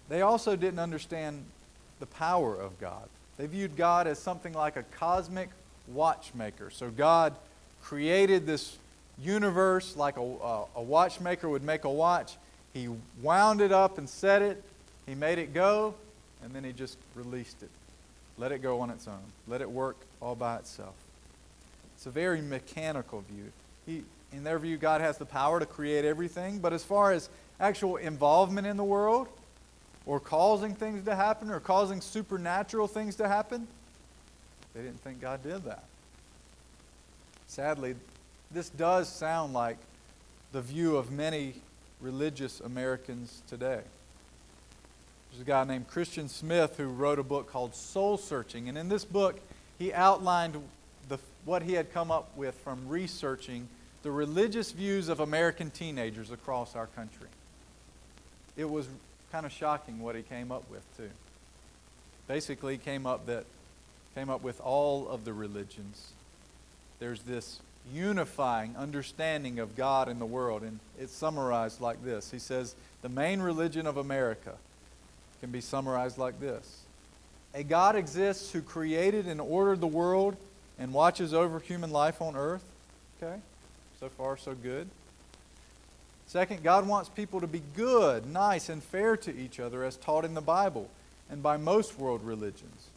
They 0.09 0.21
also 0.21 0.55
didn't 0.55 0.79
understand 0.79 1.43
the 1.99 2.07
power 2.07 2.55
of 2.55 2.79
God. 2.79 3.07
They 3.37 3.45
viewed 3.45 3.77
God 3.77 4.07
as 4.07 4.19
something 4.19 4.53
like 4.53 4.75
a 4.75 4.83
cosmic 4.83 5.49
watchmaker. 5.87 6.71
So 6.71 6.89
God 6.89 7.33
created 7.81 8.45
this 8.45 8.77
universe 9.21 9.95
like 9.95 10.17
a, 10.17 10.65
a, 10.75 10.81
watchmaker 10.81 11.47
would 11.47 11.63
make 11.63 11.83
a 11.83 11.89
watch. 11.89 12.35
He 12.73 12.89
wound 13.21 13.61
it 13.61 13.71
up 13.71 13.97
and 13.97 14.09
set 14.09 14.41
it, 14.41 14.63
he 15.05 15.15
made 15.15 15.39
it 15.39 15.53
go, 15.53 15.95
and 16.43 16.53
then 16.53 16.63
he 16.63 16.71
just 16.71 16.97
released 17.15 17.61
it. 17.63 17.69
Let 18.37 18.51
it 18.51 18.61
go 18.61 18.79
on 18.79 18.89
its 18.89 19.07
own. 19.07 19.21
Let 19.47 19.61
it 19.61 19.69
work 19.69 19.97
all 20.21 20.35
by 20.35 20.57
itself. 20.57 20.95
It's 21.95 22.05
a 22.05 22.11
very 22.11 22.41
mechanical 22.41 23.23
view. 23.29 23.51
He, 23.85 24.03
in 24.31 24.43
their 24.43 24.59
view, 24.59 24.77
God 24.77 25.01
has 25.01 25.17
the 25.17 25.25
power 25.25 25.59
to 25.59 25.65
create 25.65 26.05
everything, 26.05 26.59
but 26.59 26.71
as 26.71 26.83
far 26.83 27.11
as 27.11 27.29
actual 27.59 27.97
involvement 27.97 28.65
in 28.67 28.77
the 28.77 28.83
world, 28.83 29.27
or 30.09 30.19
causing 30.19 30.73
things 30.73 31.05
to 31.05 31.13
happen, 31.13 31.51
or 31.51 31.59
causing 31.59 32.01
supernatural 32.01 32.87
things 32.87 33.15
to 33.17 33.27
happen, 33.27 33.67
they 34.73 34.81
didn't 34.81 34.99
think 35.01 35.21
God 35.21 35.43
did 35.43 35.63
that. 35.65 35.83
Sadly, 37.45 37.93
this 38.49 38.71
does 38.71 39.07
sound 39.07 39.53
like 39.53 39.77
the 40.51 40.61
view 40.61 40.97
of 40.97 41.11
many 41.11 41.53
religious 42.01 42.59
Americans 42.59 43.43
today. 43.47 43.81
There's 45.29 45.41
a 45.41 45.45
guy 45.45 45.63
named 45.65 45.87
Christian 45.87 46.27
Smith 46.27 46.77
who 46.77 46.87
wrote 46.87 47.19
a 47.19 47.23
book 47.23 47.51
called 47.51 47.75
Soul 47.75 48.17
Searching. 48.17 48.67
And 48.67 48.79
in 48.79 48.89
this 48.89 49.05
book, 49.05 49.39
he 49.77 49.93
outlined 49.93 50.55
the, 51.07 51.19
what 51.45 51.61
he 51.61 51.73
had 51.73 51.93
come 51.93 52.09
up 52.09 52.35
with 52.35 52.55
from 52.55 52.89
researching 52.89 53.67
the 54.01 54.09
religious 54.09 54.71
views 54.71 55.07
of 55.07 55.19
American 55.19 55.69
teenagers 55.69 56.31
across 56.31 56.75
our 56.75 56.87
country. 56.87 57.27
It 58.57 58.67
was 58.67 58.87
kind 59.31 59.45
of 59.45 59.51
shocking 59.51 59.99
what 59.99 60.15
he 60.15 60.21
came 60.21 60.51
up 60.51 60.69
with, 60.69 60.83
too. 60.97 61.09
Basically, 62.27 62.77
came 62.77 63.05
up 63.05 63.25
that 63.25 63.45
came 64.15 64.29
up 64.29 64.41
with 64.41 64.59
all 64.61 65.07
of 65.07 65.25
the 65.25 65.33
religions. 65.33 66.11
There's 66.99 67.21
this 67.21 67.59
unifying 67.93 68.75
understanding 68.77 69.59
of 69.59 69.75
God 69.75 70.07
and 70.07 70.19
the 70.19 70.25
world. 70.25 70.61
And 70.63 70.79
it's 70.99 71.13
summarized 71.13 71.81
like 71.81 72.03
this 72.03 72.31
He 72.31 72.39
says, 72.39 72.75
The 73.01 73.09
main 73.09 73.41
religion 73.41 73.87
of 73.87 73.97
America 73.97 74.53
can 75.41 75.51
be 75.51 75.61
summarized 75.61 76.17
like 76.17 76.39
this 76.39 76.81
A 77.53 77.63
God 77.63 77.95
exists 77.95 78.51
who 78.51 78.61
created 78.61 79.27
and 79.27 79.39
ordered 79.39 79.81
the 79.81 79.87
world 79.87 80.35
and 80.77 80.93
watches 80.93 81.33
over 81.33 81.59
human 81.59 81.91
life 81.91 82.21
on 82.21 82.35
earth. 82.35 82.63
Okay? 83.21 83.39
So 83.99 84.09
far, 84.09 84.37
so 84.37 84.53
good. 84.53 84.87
Second, 86.29 86.61
God 86.61 86.87
wants 86.87 87.09
people 87.09 87.41
to 87.41 87.47
be 87.47 87.63
good, 87.75 88.27
nice, 88.27 88.69
and 88.69 88.83
fair 88.83 89.17
to 89.17 89.35
each 89.35 89.59
other 89.59 89.83
as 89.83 89.97
taught 89.97 90.25
in 90.25 90.35
the 90.35 90.41
Bible 90.41 90.87
and 91.27 91.41
by 91.41 91.57
most 91.57 91.97
world 91.97 92.23
religions. 92.23 92.89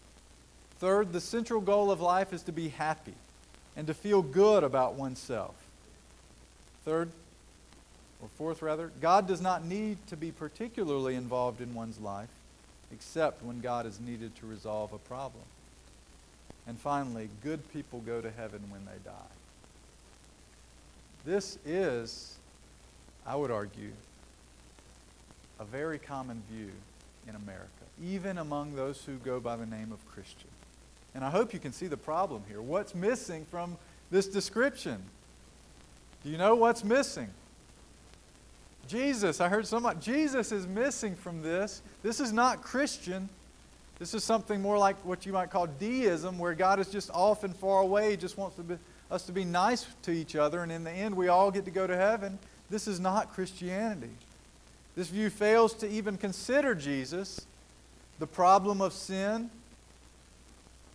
Third, 0.79 1.15
the 1.15 1.21
central 1.21 1.63
goal 1.63 1.91
of 1.91 2.03
life 2.03 2.35
is 2.35 2.43
to 2.43 2.53
be 2.53 2.69
happy 2.69 3.15
and 3.75 3.87
to 3.87 3.95
feel 3.95 4.21
good 4.21 4.65
about 4.65 4.97
oneself. 4.97 5.55
Third, 6.85 7.09
or 8.21 8.29
fourth 8.37 8.61
rather, 8.61 8.91
God 9.01 9.27
does 9.27 9.41
not 9.41 9.65
need 9.65 9.97
to 10.09 10.17
be 10.17 10.31
particularly 10.31 11.15
involved 11.15 11.63
in 11.63 11.73
one's 11.73 11.99
life 11.99 12.29
except 12.93 13.43
when 13.43 13.63
God 13.63 13.87
is 13.87 13.99
needed 13.99 14.37
to 14.37 14.47
resolve 14.47 14.93
a 14.93 14.99
problem. 14.99 15.45
And 16.67 16.79
finally, 16.79 17.31
good 17.43 17.73
people 17.73 18.01
go 18.01 18.21
to 18.21 18.31
heaven 18.31 18.61
when 18.69 18.85
they 18.85 19.09
die. 19.09 19.33
This 21.25 21.57
is 21.65 22.37
I 23.27 23.37
would 23.37 23.51
argue, 23.51 23.93
a 25.61 25.65
very 25.65 25.99
common 25.99 26.43
view 26.51 26.71
in 27.29 27.37
America, 27.37 27.69
even 28.03 28.39
among 28.39 28.75
those 28.75 29.05
who 29.05 29.17
go 29.17 29.39
by 29.39 29.57
the 29.57 29.67
name 29.67 29.93
of 29.93 30.07
Christian. 30.09 30.49
And 31.15 31.25
I 31.25 31.31
hope 31.31 31.53
you 31.53 31.61
can 31.61 31.73
see 31.73 31.87
the 31.87 31.97
problem 31.97 32.43
here. 32.49 32.61
What's 32.61 32.95
missing 32.95 33.47
from 33.51 33.77
this 34.11 34.27
description? 34.27 35.03
Do 36.25 36.31
you 36.31 36.39
know 36.39 36.55
what's 36.55 36.85
missing? 36.85 37.29
Jesus. 38.89 39.41
I 39.41 39.49
heard 39.49 39.67
somebody, 39.67 40.01
Jesus 40.01 40.53
is 40.53 40.67
missing 40.67 41.15
from 41.15 41.43
this. 41.43 41.83
This 42.03 42.19
is 42.19 42.33
not 42.33 42.63
Christian. 42.63 43.29
This 43.99 44.15
is 44.15 44.25
something 44.25 44.61
more 44.61 44.79
like 44.79 44.97
what 45.05 45.25
you 45.27 45.33
might 45.33 45.51
call 45.51 45.67
deism, 45.67 46.39
where 46.39 46.55
God 46.55 46.81
is 46.81 46.89
just 46.89 47.11
off 47.11 47.45
and 47.45 47.55
far 47.55 47.83
away. 47.83 48.11
He 48.11 48.17
just 48.17 48.37
wants 48.37 48.57
to 48.57 48.63
be, 48.63 48.77
us 49.11 49.23
to 49.27 49.33
be 49.33 49.45
nice 49.45 49.87
to 50.03 50.11
each 50.11 50.35
other, 50.35 50.63
and 50.63 50.73
in 50.73 50.83
the 50.83 50.91
end, 50.91 51.15
we 51.15 51.29
all 51.29 51.51
get 51.51 51.65
to 51.67 51.71
go 51.71 51.87
to 51.87 51.97
heaven. 51.97 52.39
This 52.73 52.89
is 52.89 52.99
not 52.99 53.35
Christianity. 53.35 54.15
This 54.97 55.09
view 55.09 55.29
fails 55.29 55.75
to 55.75 55.89
even 55.89 56.17
consider 56.17 56.75
Jesus, 56.75 57.47
the 58.19 58.27
problem 58.27 58.81
of 58.81 58.95
sin, 58.95 59.51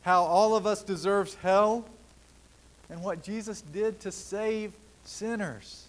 how 0.02 0.24
all 0.24 0.56
of 0.56 0.66
us 0.66 0.82
deserves 0.82 1.36
hell, 1.36 1.86
and 2.90 3.04
what 3.04 3.22
Jesus 3.22 3.62
did 3.62 4.00
to 4.00 4.12
save 4.12 4.74
sinners. 5.06 5.86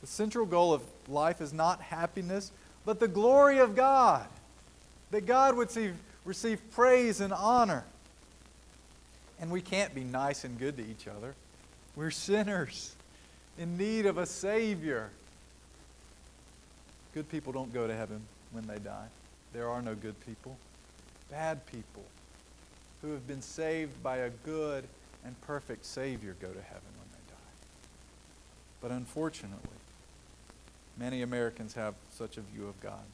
The 0.00 0.06
central 0.06 0.46
goal 0.46 0.72
of 0.72 0.80
life 1.08 1.42
is 1.42 1.52
not 1.52 1.82
happiness, 1.82 2.50
but 2.86 2.98
the 2.98 3.06
glory 3.08 3.58
of 3.58 3.76
God. 3.76 4.26
That 5.10 5.26
God 5.26 5.56
would 5.56 5.70
see, 5.70 5.90
receive 6.24 6.58
praise 6.70 7.20
and 7.20 7.34
honor. 7.34 7.84
And 9.42 9.50
we 9.50 9.60
can't 9.60 9.94
be 9.94 10.04
nice 10.04 10.44
and 10.44 10.58
good 10.58 10.78
to 10.78 10.82
each 10.82 11.06
other. 11.06 11.34
We're 11.96 12.10
sinners 12.10 12.95
in 13.58 13.76
need 13.76 14.06
of 14.06 14.18
a 14.18 14.26
Savior. 14.26 15.10
Good 17.14 17.28
people 17.30 17.52
don't 17.52 17.72
go 17.72 17.86
to 17.86 17.94
heaven 17.94 18.20
when 18.52 18.66
they 18.66 18.78
die. 18.78 19.06
There 19.52 19.68
are 19.68 19.80
no 19.80 19.94
good 19.94 20.14
people. 20.26 20.56
Bad 21.30 21.64
people 21.66 22.04
who 23.02 23.12
have 23.12 23.26
been 23.26 23.42
saved 23.42 24.02
by 24.02 24.18
a 24.18 24.30
good 24.44 24.84
and 25.24 25.40
perfect 25.42 25.84
Savior 25.84 26.36
go 26.40 26.48
to 26.48 26.62
heaven 26.62 26.88
when 26.98 27.08
they 27.12 27.32
die. 27.32 27.66
But 28.80 28.90
unfortunately, 28.90 29.58
many 30.98 31.22
Americans 31.22 31.74
have 31.74 31.94
such 32.12 32.36
a 32.36 32.42
view 32.42 32.68
of 32.68 32.80
God. 32.80 33.04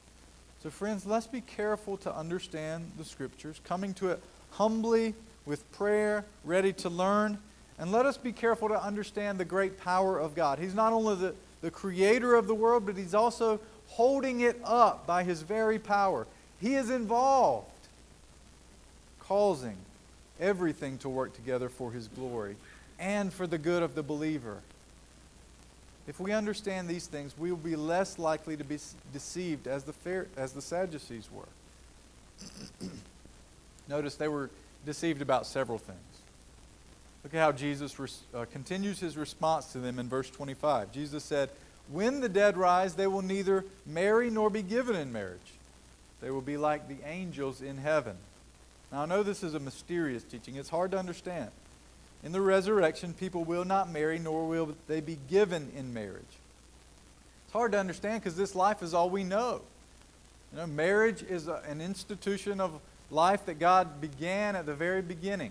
So, 0.63 0.71
friends, 0.71 1.07
let's 1.07 1.27
be 1.27 1.41
careful 1.41 1.97
to 1.99 2.15
understand 2.15 2.93
the 2.97 3.05
Scriptures, 3.05 3.61
coming 3.65 3.95
to 3.95 4.11
it 4.11 4.23
humbly 4.53 5.15
with 5.45 5.71
prayer, 5.73 6.25
ready 6.45 6.73
to 6.75 6.89
learn 6.89 7.39
and 7.79 7.91
let 7.91 8.07
us 8.07 8.17
be 8.17 8.33
careful 8.33 8.69
to 8.69 8.83
understand 8.83 9.39
the 9.39 9.45
great 9.45 9.81
power 9.81 10.19
of 10.19 10.35
God. 10.35 10.59
He's 10.59 10.75
not 10.75 10.93
only 10.93 11.17
the, 11.17 11.35
the 11.61 11.71
creator 11.71 12.35
of 12.35 12.47
the 12.47 12.55
world, 12.55 12.87
but 12.87 12.97
He's 12.97 13.15
also 13.15 13.61
holding 13.89 14.41
it 14.41 14.61
up 14.65 15.07
by 15.07 15.25
His 15.25 15.43
very 15.43 15.79
power. 15.79 16.27
He 16.61 16.75
is 16.75 16.91
involved, 16.91 17.67
causing 19.21 19.77
everything 20.41 20.99
to 20.99 21.09
work 21.09 21.35
together 21.35 21.69
for 21.69 21.93
His 21.93 22.09
glory 22.09 22.57
and 22.99 23.33
for 23.33 23.47
the 23.47 23.59
good 23.59 23.83
of 23.83 23.95
the 23.95 24.03
believer. 24.03 24.59
If 26.07 26.19
we 26.19 26.33
understand 26.33 26.89
these 26.89 27.07
things, 27.07 27.37
we 27.39 27.51
will 27.51 27.57
be 27.57 27.77
less 27.77 28.19
likely 28.19 28.57
to 28.57 28.65
be 28.65 28.79
deceived 29.13 29.69
as 29.69 29.85
the, 29.85 30.27
as 30.37 30.53
the 30.53 30.61
Sadducees 30.61 31.29
were. 31.33 32.89
Notice 33.89 34.17
they 34.17 34.29
were 34.29 34.51
deceived 34.85 35.23
about 35.23 35.47
several 35.47 35.79
things. 35.79 35.99
Look 37.25 37.35
at 37.35 37.41
how 37.41 37.53
Jesus 37.53 37.99
res- 37.99 38.23
uh, 38.35 38.47
continues 38.51 38.99
his 38.99 39.17
response 39.17 39.67
to 39.73 39.79
them 39.79 39.99
in 39.99 40.09
verse 40.09 40.29
25. 40.31 40.93
Jesus 40.93 41.23
said, 41.23 41.51
When 41.91 42.21
the 42.21 42.29
dead 42.29 42.57
rise, 42.57 42.95
they 42.95 43.07
will 43.07 43.23
neither 43.23 43.65
marry 43.87 44.29
nor 44.29 44.51
be 44.51 44.63
given 44.63 44.97
in 44.97 45.13
marriage. 45.13 45.39
They 46.21 46.31
will 46.31 46.41
be 46.41 46.57
like 46.57 46.89
the 46.89 47.07
angels 47.07 47.63
in 47.63 47.79
heaven. 47.79 48.17
Now, 48.91 49.03
I 49.03 49.07
know 49.07 49.23
this 49.23 49.43
is 49.43 49.55
a 49.55 49.61
mysterious 49.61 50.23
teaching, 50.23 50.57
it's 50.57 50.69
hard 50.69 50.91
to 50.93 50.99
understand. 50.99 51.51
In 52.25 52.33
the 52.33 52.41
resurrection, 52.41 53.15
people 53.15 53.43
will 53.45 53.65
not 53.65 53.91
marry, 53.91 54.19
nor 54.19 54.47
will 54.47 54.77
they 54.87 55.01
be 55.01 55.19
given 55.29 55.73
in 55.77 55.93
marriage. 55.93 56.23
It's 57.47 57.53
hard 57.53 57.73
to 57.73 57.79
understand 57.79 58.23
because 58.23 58.37
this 58.37 58.55
life 58.55 58.83
is 58.83 58.95
all 58.95 59.11
we 59.11 59.25
know. 59.25 59.61
You 60.53 60.59
know, 60.59 60.67
marriage 60.67 61.23
is 61.23 61.49
a, 61.49 61.63
an 61.67 61.81
institution 61.81 62.61
of 62.61 62.79
life 63.11 63.47
that 63.47 63.59
God 63.59 64.01
began 64.01 64.55
at 64.55 64.67
the 64.67 64.75
very 64.75 65.03
beginning 65.03 65.51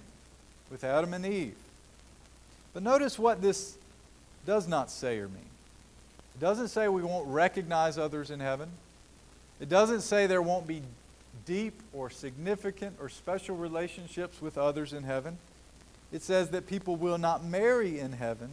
with 0.71 0.83
Adam 0.83 1.13
and 1.13 1.25
Eve. 1.25 1.55
But 2.73 2.83
notice 2.83 3.19
what 3.19 3.41
this 3.41 3.77
does 4.45 4.67
not 4.67 4.89
say 4.89 5.19
or 5.19 5.27
mean. 5.27 5.45
It 6.35 6.39
doesn't 6.39 6.69
say 6.69 6.87
we 6.87 7.03
won't 7.03 7.27
recognize 7.27 7.97
others 7.97 8.31
in 8.31 8.39
heaven. 8.39 8.69
It 9.59 9.69
doesn't 9.69 10.01
say 10.01 10.25
there 10.25 10.41
won't 10.41 10.65
be 10.65 10.81
deep 11.45 11.79
or 11.93 12.09
significant 12.09 12.95
or 12.99 13.09
special 13.09 13.55
relationships 13.55 14.41
with 14.41 14.57
others 14.57 14.93
in 14.93 15.03
heaven. 15.03 15.37
It 16.11 16.23
says 16.23 16.49
that 16.49 16.67
people 16.67 16.95
will 16.95 17.17
not 17.17 17.43
marry 17.43 17.99
in 17.99 18.13
heaven, 18.13 18.49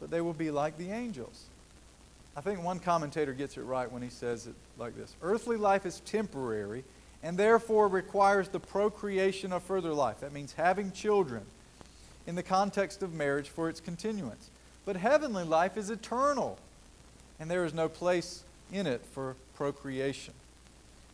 but 0.00 0.10
they 0.10 0.20
will 0.20 0.32
be 0.32 0.50
like 0.50 0.78
the 0.78 0.90
angels. 0.90 1.44
I 2.36 2.42
think 2.42 2.62
one 2.62 2.78
commentator 2.78 3.32
gets 3.32 3.56
it 3.56 3.62
right 3.62 3.90
when 3.90 4.02
he 4.02 4.10
says 4.10 4.46
it 4.46 4.54
like 4.78 4.94
this 4.96 5.14
Earthly 5.22 5.56
life 5.56 5.86
is 5.86 6.00
temporary 6.00 6.84
and 7.26 7.36
therefore 7.36 7.88
requires 7.88 8.46
the 8.50 8.60
procreation 8.60 9.52
of 9.52 9.60
further 9.64 9.92
life. 9.92 10.20
That 10.20 10.32
means 10.32 10.52
having 10.52 10.92
children 10.92 11.42
in 12.24 12.36
the 12.36 12.42
context 12.44 13.02
of 13.02 13.12
marriage 13.12 13.48
for 13.48 13.68
its 13.68 13.80
continuance. 13.80 14.48
But 14.84 14.94
heavenly 14.94 15.42
life 15.42 15.76
is 15.76 15.90
eternal, 15.90 16.56
and 17.40 17.50
there 17.50 17.64
is 17.64 17.74
no 17.74 17.88
place 17.88 18.44
in 18.72 18.86
it 18.86 19.04
for 19.10 19.34
procreation. 19.56 20.34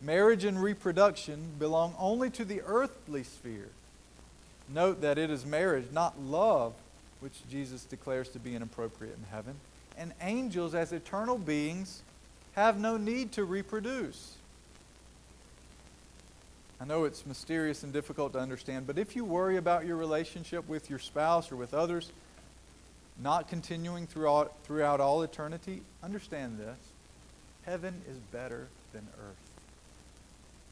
Marriage 0.02 0.44
and 0.44 0.62
reproduction 0.62 1.52
belong 1.58 1.94
only 1.98 2.28
to 2.28 2.44
the 2.44 2.60
earthly 2.66 3.22
sphere. 3.22 3.70
Note 4.68 5.00
that 5.00 5.16
it 5.16 5.30
is 5.30 5.46
marriage, 5.46 5.86
not 5.92 6.20
love, 6.20 6.74
which 7.20 7.40
Jesus 7.50 7.86
declares 7.86 8.28
to 8.28 8.38
be 8.38 8.54
inappropriate 8.54 9.16
in 9.16 9.24
heaven. 9.34 9.54
And 9.96 10.12
angels, 10.20 10.74
as 10.74 10.92
eternal 10.92 11.38
beings, 11.38 12.02
have 12.52 12.78
no 12.78 12.98
need 12.98 13.32
to 13.32 13.46
reproduce. 13.46 14.34
I 16.82 16.84
know 16.84 17.04
it's 17.04 17.24
mysterious 17.24 17.84
and 17.84 17.92
difficult 17.92 18.32
to 18.32 18.40
understand, 18.40 18.88
but 18.88 18.98
if 18.98 19.14
you 19.14 19.24
worry 19.24 19.56
about 19.56 19.86
your 19.86 19.94
relationship 19.94 20.68
with 20.68 20.90
your 20.90 20.98
spouse 20.98 21.52
or 21.52 21.56
with 21.56 21.74
others 21.74 22.10
not 23.22 23.46
continuing 23.46 24.08
throughout, 24.08 24.52
throughout 24.64 25.00
all 25.00 25.22
eternity, 25.22 25.82
understand 26.02 26.58
this. 26.58 26.76
Heaven 27.62 28.02
is 28.10 28.16
better 28.32 28.66
than 28.92 29.06
earth. 29.16 29.50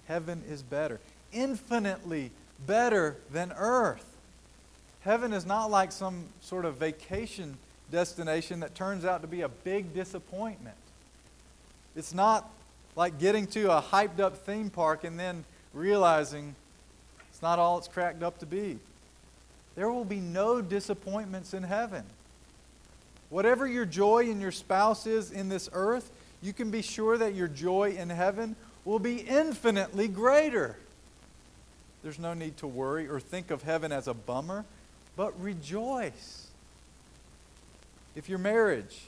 Heaven 0.07 0.43
is 0.51 0.65
better. 0.65 0.99
Infinitely 1.33 2.33
better 2.67 3.15
than 3.31 3.53
earth. 3.57 4.05
Heaven 5.03 5.33
is 5.33 5.47
not 5.47 5.71
like 5.71 5.93
some 5.93 6.25
sort 6.41 6.65
of 6.65 6.75
vacation 6.75 7.57
destination 7.93 8.59
that 8.61 8.75
turns 8.75 9.05
out 9.05 9.23
to 9.23 9.29
be 9.29 9.43
a 9.43 9.49
big 9.49 9.95
disappointment. 9.95 10.77
It's 11.95 12.13
not 12.13 12.51
like 12.97 13.21
getting 13.21 13.47
to 13.49 13.71
a 13.71 13.81
hyped 13.81 14.19
up 14.19 14.39
theme 14.39 14.71
park 14.71 15.05
and 15.05 15.17
then 15.17 15.45
realizing 15.73 16.55
it's 17.31 17.43
not 17.43 17.59
all 17.59 17.79
it's 17.79 17.89
cracked 17.89 18.23
up 18.23 18.39
to 18.39 18.47
be. 18.47 18.79
There 19.77 19.91
will 19.91 20.05
be 20.05 20.21
no 20.21 20.61
disappointments 20.61 21.55
in 21.55 21.63
heaven. 21.63 22.05
Whatever 23.31 23.67
your 23.67 23.87
joy 23.87 24.25
in 24.25 24.41
your 24.41 24.51
spouse 24.51 25.07
is 25.07 25.31
in 25.31 25.49
this 25.49 25.69
earth, 25.73 26.11
you 26.43 26.53
can 26.53 26.71
be 26.71 26.83
sure 26.83 27.17
that 27.17 27.35
your 27.35 27.49
joy 27.49 27.95
in 27.97 28.11
heaven 28.11 28.57
will 28.85 28.99
be 28.99 29.17
infinitely 29.19 30.09
greater. 30.09 30.77
There's 32.03 32.19
no 32.19 32.35
need 32.35 32.57
to 32.59 32.67
worry 32.67 33.09
or 33.09 33.21
think 33.21 33.51
of 33.51 33.63
heaven 33.63 33.93
as 33.93 34.09
a 34.09 34.15
bummer, 34.15 34.65
but 35.17 35.39
rejoice. 35.41 36.49
If 38.17 38.29
your 38.29 38.39
marriage 38.39 39.03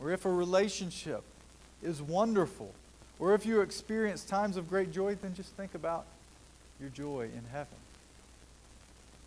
or 0.00 0.10
if 0.10 0.24
a 0.24 0.30
relationship 0.30 1.22
is 1.82 2.02
wonderful, 2.02 2.72
or 3.18 3.34
if 3.34 3.44
you 3.44 3.60
experience 3.60 4.24
times 4.24 4.56
of 4.56 4.68
great 4.68 4.92
joy, 4.92 5.16
then 5.16 5.34
just 5.34 5.50
think 5.54 5.74
about 5.74 6.04
your 6.80 6.90
joy 6.90 7.24
in 7.24 7.42
heaven. 7.52 7.76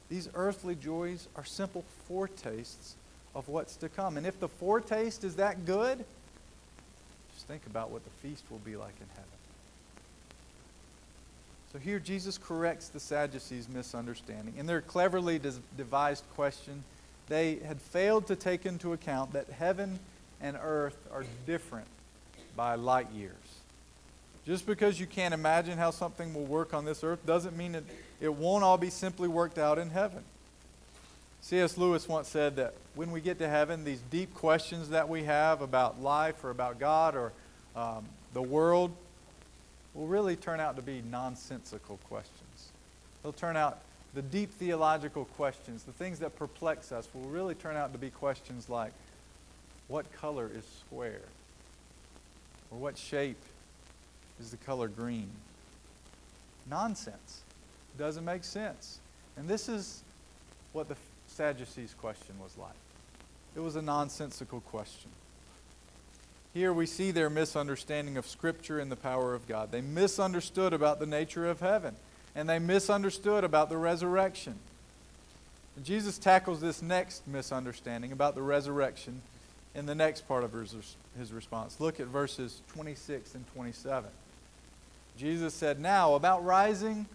These 0.09 0.29
earthly 0.33 0.75
joys 0.75 1.27
are 1.35 1.45
simple 1.45 1.83
foretastes 2.07 2.95
of 3.33 3.47
what's 3.47 3.75
to 3.77 3.89
come. 3.89 4.17
And 4.17 4.25
if 4.25 4.39
the 4.39 4.47
foretaste 4.47 5.23
is 5.23 5.35
that 5.35 5.65
good, 5.65 6.03
just 7.33 7.47
think 7.47 7.65
about 7.65 7.91
what 7.91 8.03
the 8.03 8.27
feast 8.27 8.43
will 8.49 8.59
be 8.59 8.75
like 8.75 8.95
in 8.99 9.07
heaven. 9.13 9.29
So 11.71 11.79
here 11.79 11.99
Jesus 11.99 12.37
corrects 12.37 12.89
the 12.89 12.99
Sadducees' 12.99 13.69
misunderstanding. 13.69 14.55
In 14.57 14.65
their 14.65 14.81
cleverly 14.81 15.39
devised 15.77 16.25
question, 16.35 16.83
they 17.29 17.55
had 17.65 17.79
failed 17.81 18.27
to 18.27 18.35
take 18.35 18.65
into 18.65 18.91
account 18.91 19.31
that 19.33 19.49
heaven 19.49 19.99
and 20.41 20.57
earth 20.61 20.97
are 21.13 21.23
different 21.45 21.87
by 22.57 22.75
light 22.75 23.09
years. 23.11 23.31
Just 24.45 24.65
because 24.65 24.99
you 24.99 25.05
can't 25.05 25.33
imagine 25.33 25.77
how 25.77 25.91
something 25.91 26.33
will 26.33 26.45
work 26.45 26.73
on 26.73 26.83
this 26.83 27.03
earth 27.03 27.25
doesn't 27.25 27.55
mean 27.55 27.75
it, 27.75 27.83
it 28.19 28.33
won't 28.33 28.63
all 28.63 28.77
be 28.77 28.89
simply 28.89 29.27
worked 29.27 29.57
out 29.57 29.77
in 29.77 29.89
heaven. 29.89 30.23
C.S. 31.41 31.77
Lewis 31.77 32.07
once 32.07 32.27
said 32.27 32.55
that 32.57 32.73
when 32.95 33.11
we 33.11 33.21
get 33.21 33.39
to 33.39 33.47
heaven, 33.47 33.83
these 33.83 34.01
deep 34.11 34.33
questions 34.33 34.89
that 34.89 35.09
we 35.09 35.23
have 35.23 35.61
about 35.61 36.01
life 36.01 36.43
or 36.43 36.49
about 36.49 36.79
God 36.79 37.15
or 37.15 37.33
um, 37.75 38.05
the 38.33 38.41
world 38.41 38.91
will 39.93 40.07
really 40.07 40.35
turn 40.35 40.59
out 40.59 40.75
to 40.75 40.81
be 40.81 41.03
nonsensical 41.09 41.99
questions. 42.07 42.69
They'll 43.21 43.33
turn 43.33 43.57
out, 43.57 43.79
the 44.13 44.21
deep 44.21 44.51
theological 44.51 45.25
questions, 45.25 45.83
the 45.83 45.91
things 45.93 46.19
that 46.19 46.35
perplex 46.35 46.91
us, 46.91 47.07
will 47.13 47.29
really 47.29 47.55
turn 47.55 47.75
out 47.75 47.93
to 47.93 47.99
be 47.99 48.09
questions 48.09 48.69
like 48.69 48.91
what 49.87 50.11
color 50.13 50.49
is 50.53 50.65
square? 50.85 51.21
Or 52.71 52.77
what 52.77 52.97
shape 52.97 53.37
is 54.41 54.51
the 54.51 54.57
color 54.57 54.87
green? 54.87 55.29
Nonsense. 56.69 57.41
Doesn't 57.97 58.25
make 58.25 58.43
sense. 58.43 58.99
And 59.37 59.47
this 59.47 59.69
is 59.69 60.03
what 60.73 60.87
the 60.89 60.95
Sadducees' 61.27 61.93
question 61.99 62.35
was 62.41 62.57
like. 62.57 62.73
It 63.55 63.59
was 63.59 63.75
a 63.75 63.81
nonsensical 63.81 64.61
question. 64.61 65.09
Here 66.53 66.73
we 66.73 66.85
see 66.85 67.11
their 67.11 67.29
misunderstanding 67.29 68.17
of 68.17 68.27
Scripture 68.27 68.79
and 68.79 68.91
the 68.91 68.97
power 68.97 69.33
of 69.33 69.47
God. 69.47 69.71
They 69.71 69.81
misunderstood 69.81 70.73
about 70.73 70.99
the 70.99 71.05
nature 71.05 71.49
of 71.49 71.59
heaven, 71.59 71.95
and 72.35 72.49
they 72.49 72.59
misunderstood 72.59 73.43
about 73.43 73.69
the 73.69 73.77
resurrection. 73.77 74.55
And 75.75 75.85
Jesus 75.85 76.17
tackles 76.17 76.59
this 76.59 76.81
next 76.81 77.25
misunderstanding 77.27 78.11
about 78.11 78.35
the 78.35 78.41
resurrection 78.41 79.21
in 79.73 79.85
the 79.85 79.95
next 79.95 80.27
part 80.27 80.43
of 80.43 80.51
his, 80.51 80.75
his 81.17 81.31
response. 81.31 81.79
Look 81.79 81.99
at 81.99 82.07
verses 82.07 82.61
26 82.73 83.35
and 83.35 83.45
27. 83.53 84.09
Jesus 85.21 85.53
said, 85.53 85.79
Now 85.79 86.15
about 86.15 86.43
rising, 86.43 87.05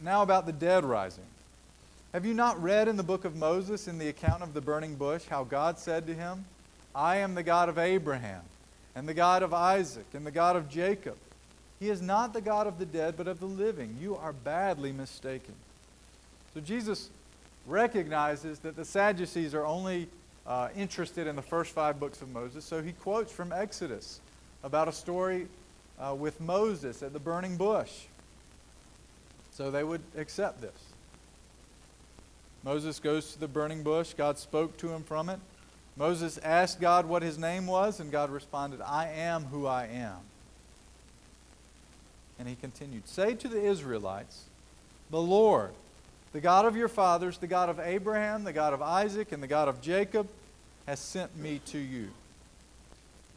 now 0.00 0.22
about 0.22 0.46
the 0.46 0.52
dead 0.52 0.82
rising. 0.82 1.26
Have 2.14 2.24
you 2.24 2.32
not 2.32 2.62
read 2.62 2.88
in 2.88 2.96
the 2.96 3.02
book 3.02 3.26
of 3.26 3.36
Moses, 3.36 3.86
in 3.86 3.98
the 3.98 4.08
account 4.08 4.42
of 4.42 4.54
the 4.54 4.62
burning 4.62 4.94
bush, 4.94 5.24
how 5.28 5.44
God 5.44 5.78
said 5.78 6.06
to 6.06 6.14
him, 6.14 6.46
I 6.94 7.16
am 7.16 7.34
the 7.34 7.42
God 7.42 7.68
of 7.68 7.76
Abraham, 7.76 8.40
and 8.96 9.06
the 9.06 9.12
God 9.12 9.42
of 9.42 9.52
Isaac, 9.52 10.06
and 10.14 10.26
the 10.26 10.30
God 10.30 10.56
of 10.56 10.70
Jacob. 10.70 11.18
He 11.78 11.90
is 11.90 12.00
not 12.00 12.32
the 12.32 12.40
God 12.40 12.66
of 12.66 12.78
the 12.78 12.86
dead, 12.86 13.18
but 13.18 13.28
of 13.28 13.40
the 13.40 13.46
living. 13.46 13.94
You 14.00 14.16
are 14.16 14.32
badly 14.32 14.90
mistaken. 14.90 15.54
So 16.54 16.60
Jesus 16.60 17.10
recognizes 17.66 18.60
that 18.60 18.74
the 18.74 18.86
Sadducees 18.86 19.54
are 19.54 19.66
only 19.66 20.08
uh, 20.46 20.70
interested 20.74 21.26
in 21.26 21.36
the 21.36 21.42
first 21.42 21.72
five 21.74 22.00
books 22.00 22.22
of 22.22 22.30
Moses, 22.30 22.64
so 22.64 22.80
he 22.80 22.92
quotes 22.92 23.30
from 23.30 23.52
Exodus 23.52 24.18
about 24.64 24.88
a 24.88 24.92
story 24.92 25.46
uh, 26.02 26.14
with 26.14 26.40
Moses 26.40 27.02
at 27.02 27.12
the 27.12 27.18
burning 27.18 27.56
bush. 27.56 27.92
So 29.52 29.70
they 29.70 29.84
would 29.84 30.02
accept 30.16 30.60
this. 30.60 30.72
Moses 32.64 32.98
goes 32.98 33.32
to 33.32 33.40
the 33.40 33.48
burning 33.48 33.82
bush. 33.82 34.14
God 34.14 34.38
spoke 34.38 34.76
to 34.78 34.88
him 34.88 35.02
from 35.02 35.28
it. 35.28 35.38
Moses 35.96 36.38
asked 36.38 36.80
God 36.80 37.06
what 37.06 37.22
his 37.22 37.38
name 37.38 37.66
was, 37.66 38.00
and 38.00 38.10
God 38.10 38.30
responded, 38.30 38.80
I 38.80 39.08
am 39.08 39.44
who 39.44 39.66
I 39.66 39.86
am. 39.86 40.18
And 42.38 42.48
he 42.48 42.54
continued, 42.54 43.06
Say 43.06 43.34
to 43.34 43.48
the 43.48 43.62
Israelites, 43.62 44.44
The 45.10 45.20
Lord, 45.20 45.72
the 46.32 46.40
God 46.40 46.64
of 46.64 46.76
your 46.76 46.88
fathers, 46.88 47.36
the 47.38 47.46
God 47.46 47.68
of 47.68 47.78
Abraham, 47.78 48.44
the 48.44 48.52
God 48.52 48.72
of 48.72 48.80
Isaac, 48.80 49.32
and 49.32 49.42
the 49.42 49.46
God 49.46 49.68
of 49.68 49.82
Jacob, 49.82 50.28
has 50.86 50.98
sent 50.98 51.36
me 51.36 51.60
to 51.66 51.78
you. 51.78 52.08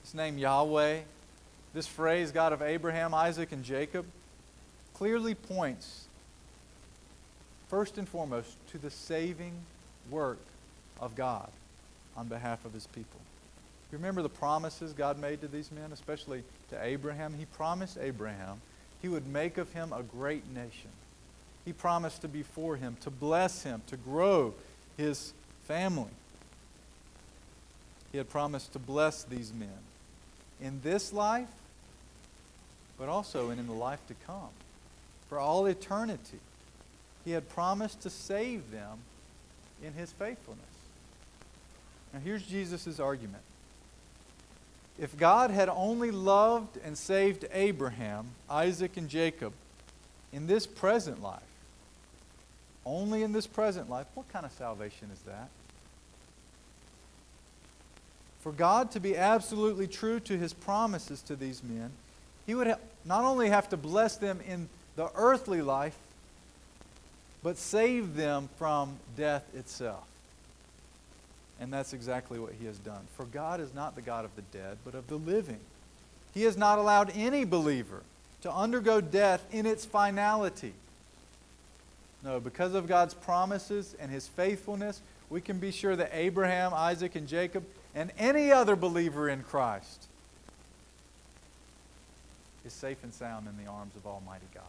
His 0.01 0.13
name 0.13 0.38
Yahweh, 0.38 0.99
this 1.75 1.85
phrase, 1.85 2.31
God 2.31 2.53
of 2.53 2.61
Abraham, 2.61 3.13
Isaac, 3.13 3.51
and 3.51 3.63
Jacob, 3.63 4.05
clearly 4.93 5.35
points, 5.35 6.05
first 7.67 7.97
and 7.97 8.07
foremost, 8.07 8.55
to 8.71 8.77
the 8.77 8.89
saving 8.89 9.53
work 10.09 10.39
of 11.01 11.15
God 11.15 11.49
on 12.15 12.27
behalf 12.27 12.63
of 12.63 12.73
his 12.73 12.88
people. 12.88 13.19
You 13.91 13.97
remember 13.97 14.21
the 14.21 14.29
promises 14.29 14.93
God 14.93 15.19
made 15.19 15.41
to 15.41 15.47
these 15.47 15.69
men, 15.71 15.91
especially 15.91 16.43
to 16.69 16.81
Abraham? 16.81 17.35
He 17.38 17.45
promised 17.45 17.97
Abraham 18.01 18.61
he 19.01 19.09
would 19.09 19.27
make 19.27 19.57
of 19.57 19.71
him 19.73 19.93
a 19.93 20.01
great 20.01 20.51
nation. 20.53 20.89
He 21.65 21.73
promised 21.73 22.21
to 22.21 22.27
be 22.27 22.41
for 22.41 22.77
him, 22.77 22.95
to 23.01 23.09
bless 23.09 23.63
him, 23.63 23.81
to 23.88 23.97
grow 23.97 24.53
his 24.97 25.33
family. 25.65 26.11
He 28.11 28.17
had 28.17 28.29
promised 28.29 28.73
to 28.73 28.79
bless 28.79 29.23
these 29.23 29.53
men 29.53 29.69
in 30.61 30.79
this 30.81 31.11
life, 31.11 31.49
but 32.97 33.10
also 33.10 33.49
and 33.49 33.60
in 33.60 33.67
the 33.67 33.73
life 33.73 33.99
to 34.08 34.13
come. 34.25 34.49
For 35.29 35.39
all 35.39 35.65
eternity, 35.65 36.39
he 37.23 37.31
had 37.31 37.49
promised 37.49 38.01
to 38.01 38.10
save 38.10 38.71
them 38.71 38.99
in 39.84 39.93
his 39.93 40.12
faithfulness. 40.12 40.63
Now, 42.13 42.19
here's 42.19 42.43
Jesus' 42.43 42.99
argument. 42.99 43.43
If 44.97 45.17
God 45.17 45.51
had 45.51 45.67
only 45.67 46.12
loved 46.12 46.77
and 46.84 46.97
saved 46.97 47.45
Abraham, 47.51 48.27
Isaac, 48.49 48.95
and 48.95 49.10
Jacob 49.10 49.51
in 50.31 50.47
this 50.47 50.65
present 50.65 51.21
life, 51.21 51.41
only 52.86 53.23
in 53.23 53.34
this 53.34 53.47
present 53.47 53.89
life, 53.89 54.05
what 54.13 54.31
kind 54.31 54.45
of 54.45 54.51
salvation 54.53 55.10
is 55.12 55.19
that? 55.21 55.49
For 58.39 58.51
God 58.51 58.91
to 58.91 58.99
be 58.99 59.17
absolutely 59.17 59.88
true 59.88 60.19
to 60.21 60.38
his 60.38 60.53
promises 60.53 61.21
to 61.23 61.36
these 61.36 61.63
men, 61.63 61.91
he 62.45 62.55
would 62.55 62.73
not 63.05 63.23
only 63.23 63.49
have 63.49 63.69
to 63.69 63.77
bless 63.77 64.17
them 64.17 64.39
in 64.47 64.69
the 64.95 65.10
earthly 65.15 65.62
life, 65.62 65.97
but 67.43 67.58
save 67.58 68.15
them 68.15 68.49
from 68.58 68.97
death 69.15 69.43
itself. 69.55 70.03
And 71.60 71.71
that's 71.71 71.93
exactly 71.93 72.39
what 72.39 72.53
he 72.60 72.65
has 72.65 72.77
done. 72.79 73.01
For 73.15 73.25
God 73.25 73.60
is 73.60 73.73
not 73.73 73.95
the 73.95 74.01
God 74.01 74.25
of 74.25 74.36
the 74.36 74.41
dead, 74.58 74.77
but 74.84 74.95
of 74.95 75.08
the 75.08 75.17
living. 75.17 75.60
He 76.34 76.43
has 76.43 76.58
not 76.58 76.79
allowed 76.79 77.12
any 77.15 77.45
believer 77.45 78.01
to 78.41 78.51
undergo 78.51 78.99
death 78.99 79.45
in 79.51 79.65
its 79.65 79.86
finality. 79.86 80.73
No, 82.23 82.39
because 82.39 82.73
of 82.73 82.88
God's 82.88 83.13
promises 83.13 83.95
and 83.99 84.12
his 84.12 84.27
faithfulness, 84.27 85.01
we 85.29 85.39
can 85.39 85.60
be 85.60 85.71
sure 85.71 85.95
that 85.95 86.10
Abraham, 86.13 86.73
Isaac, 86.73 87.15
and 87.15 87.27
Jacob, 87.27 87.63
and 87.93 88.12
any 88.17 88.51
other 88.51 88.75
believer 88.75 89.29
in 89.29 89.43
Christ 89.43 90.08
is 92.65 92.73
safe 92.73 93.04
and 93.04 93.13
sound 93.13 93.47
in 93.47 93.63
the 93.63 93.69
arms 93.69 93.95
of 93.95 94.06
Almighty 94.06 94.47
God. 94.54 94.63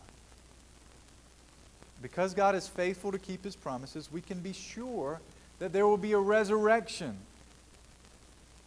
Because 2.03 2.35
God 2.35 2.55
is 2.55 2.69
faithful 2.69 3.11
to 3.11 3.19
keep 3.19 3.43
his 3.43 3.57
promises, 3.57 4.11
we 4.13 4.21
can 4.21 4.41
be 4.41 4.53
sure 4.53 5.21
that 5.59 5.73
there 5.73 5.87
will 5.87 5.97
be 5.97 6.13
a 6.13 6.19
resurrection. 6.19 7.17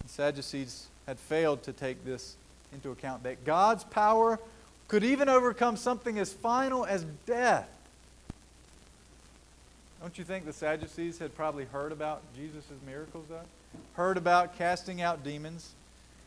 The 0.03 0.09
Sadducees 0.09 0.87
had 1.05 1.19
failed 1.19 1.63
to 1.63 1.73
take 1.73 2.03
this 2.03 2.35
into 2.73 2.91
account, 2.91 3.23
that 3.23 3.45
God's 3.45 3.83
power 3.83 4.39
could 4.87 5.03
even 5.03 5.29
overcome 5.29 5.77
something 5.77 6.17
as 6.17 6.33
final 6.33 6.85
as 6.85 7.05
death. 7.25 7.69
Don't 10.01 10.17
you 10.17 10.23
think 10.23 10.45
the 10.45 10.53
Sadducees 10.53 11.19
had 11.19 11.35
probably 11.35 11.65
heard 11.65 11.91
about 11.91 12.21
Jesus' 12.35 12.65
miracles, 12.85 13.25
though? 13.29 13.41
Heard 13.93 14.17
about 14.17 14.57
casting 14.57 15.01
out 15.01 15.23
demons. 15.23 15.71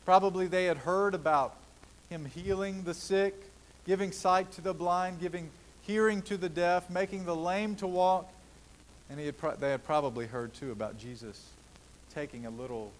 Probably 0.05 0.47
they 0.47 0.65
had 0.65 0.77
heard 0.77 1.15
about 1.15 1.55
him 2.13 2.25
healing 2.25 2.83
the 2.83 2.93
sick, 2.93 3.33
giving 3.85 4.11
sight 4.11 4.51
to 4.53 4.61
the 4.61 4.73
blind, 4.73 5.19
giving 5.19 5.49
hearing 5.81 6.21
to 6.23 6.37
the 6.37 6.49
deaf, 6.49 6.89
making 6.89 7.25
the 7.25 7.35
lame 7.35 7.75
to 7.77 7.87
walk. 7.87 8.31
And 9.09 9.19
he 9.19 9.25
had 9.25 9.37
pro- 9.37 9.55
they 9.55 9.71
had 9.71 9.83
probably 9.83 10.27
heard 10.27 10.53
too 10.53 10.71
about 10.71 10.97
Jesus 10.97 11.49
taking 12.13 12.45
a 12.45 12.49
little 12.49 12.91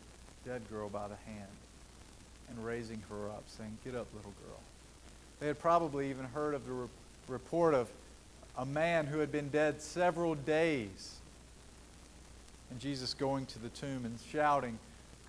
dead 0.45 0.61
girl 0.69 0.89
by 0.89 1.07
the 1.07 1.15
hand 1.31 1.47
and 2.49 2.65
raising 2.65 3.01
her 3.09 3.29
up, 3.29 3.43
saying, 3.47 3.77
Get 3.85 3.95
up, 3.95 4.07
little 4.15 4.33
girl. 4.47 4.59
They 5.39 5.47
had 5.47 5.59
probably 5.59 6.09
even 6.09 6.25
heard 6.25 6.53
of 6.53 6.65
the 6.65 6.73
re- 6.73 6.87
report 7.27 7.73
of 7.73 7.89
a 8.57 8.65
man 8.65 9.07
who 9.07 9.19
had 9.19 9.31
been 9.31 9.49
dead 9.49 9.81
several 9.81 10.35
days. 10.35 11.15
And 12.69 12.79
Jesus 12.79 13.13
going 13.13 13.45
to 13.47 13.59
the 13.59 13.69
tomb 13.69 14.05
and 14.05 14.17
shouting, 14.31 14.77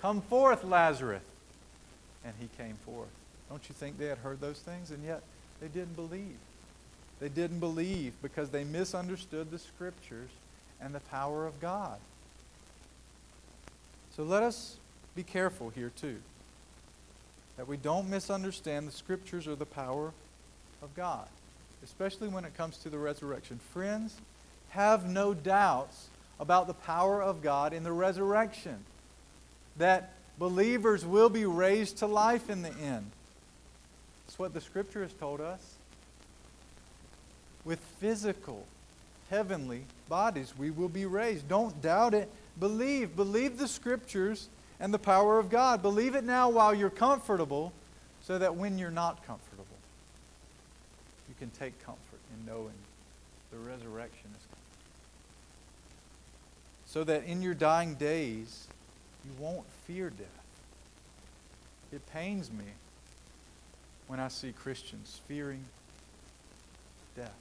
Come 0.01 0.21
forth, 0.23 0.65
Lazarus. 0.65 1.23
And 2.25 2.35
he 2.41 2.49
came 2.57 2.77
forth. 2.87 3.09
Don't 3.49 3.69
you 3.69 3.75
think 3.75 3.99
they 3.99 4.07
had 4.07 4.19
heard 4.19 4.41
those 4.41 4.59
things? 4.59 4.91
And 4.91 5.05
yet 5.05 5.23
they 5.61 5.69
didn't 5.69 5.97
believe. 5.97 6.37
They 7.21 7.29
didn't 7.29 7.61
believe 7.61 8.13
because 8.23 8.51
they 8.51 8.65
misunderstood 8.65 9.51
the 9.51 9.59
scriptures 9.59 10.31
and 10.81 10.95
the 10.95 11.01
power 11.01 11.47
of 11.47 11.61
God. 11.61 11.99
So 14.17 14.23
let 14.23 14.43
us 14.43 14.77
be 15.15 15.23
careful 15.23 15.71
here, 15.71 15.91
too, 16.01 16.19
that 17.57 17.69
we 17.69 17.77
don't 17.77 18.09
misunderstand 18.09 18.87
the 18.89 18.93
scriptures 18.93 19.47
or 19.47 19.55
the 19.55 19.67
power 19.67 20.13
of 20.83 20.95
God, 20.95 21.27
especially 21.85 22.29
when 22.29 22.45
it 22.45 22.57
comes 22.57 22.79
to 22.79 22.89
the 22.89 22.99
resurrection. 22.99 23.61
Friends, 23.73 24.17
have 24.71 25.09
no 25.09 25.35
doubts 25.35 26.09
about 26.41 26.67
the 26.67 26.75
power 26.75 27.23
of 27.23 27.43
God 27.43 27.73
in 27.73 27.85
the 27.85 27.93
resurrection, 27.93 28.85
that 29.77 30.13
believers 30.39 31.07
will 31.07 31.29
be 31.29 31.47
raised 31.47 31.99
to 31.99 32.07
life 32.07 32.51
in 32.51 32.63
the 32.63 32.73
end. 32.73 33.11
That's 34.27 34.39
what 34.39 34.55
the 34.55 34.61
scripture 34.61 35.03
has 35.03 35.13
told 35.13 35.41
us. 35.41 35.75
With 37.65 37.81
physical, 38.01 38.67
heavenly 39.31 39.85
bodies, 40.09 40.53
we 40.59 40.71
will 40.71 40.89
be 40.89 41.07
raised. 41.07 41.49
Don't 41.49 41.81
doubt 41.81 42.15
it. 42.15 42.31
Believe. 42.59 43.17
Believe 43.17 43.59
the 43.59 43.69
scriptures 43.69 44.49
and 44.81 44.93
the 44.93 44.99
power 44.99 45.39
of 45.39 45.51
God. 45.51 45.83
Believe 45.83 46.15
it 46.15 46.25
now 46.25 46.49
while 46.49 46.75
you're 46.75 46.91
comfortable, 46.91 47.73
so 48.23 48.39
that 48.39 48.55
when 48.55 48.79
you're 48.79 48.91
not 48.91 49.25
comfortable, 49.27 49.65
you 51.29 51.35
can 51.39 51.51
take 51.51 51.79
comfort 51.85 52.21
in 52.35 52.47
knowing 52.47 52.75
the 53.51 53.59
resurrection 53.59 54.31
is 54.39 54.47
coming. 54.47 54.65
So 56.87 57.05
that 57.05 57.25
in 57.25 57.41
your 57.43 57.55
dying 57.55 57.95
days, 57.95 58.67
you 59.25 59.31
won't 59.39 59.67
fear 59.87 60.11
death. 60.11 60.29
It 61.93 62.05
pains 62.13 62.51
me 62.51 62.65
when 64.07 64.21
I 64.21 64.29
see 64.29 64.53
Christians 64.53 65.21
fearing 65.27 65.65
death. 67.17 67.35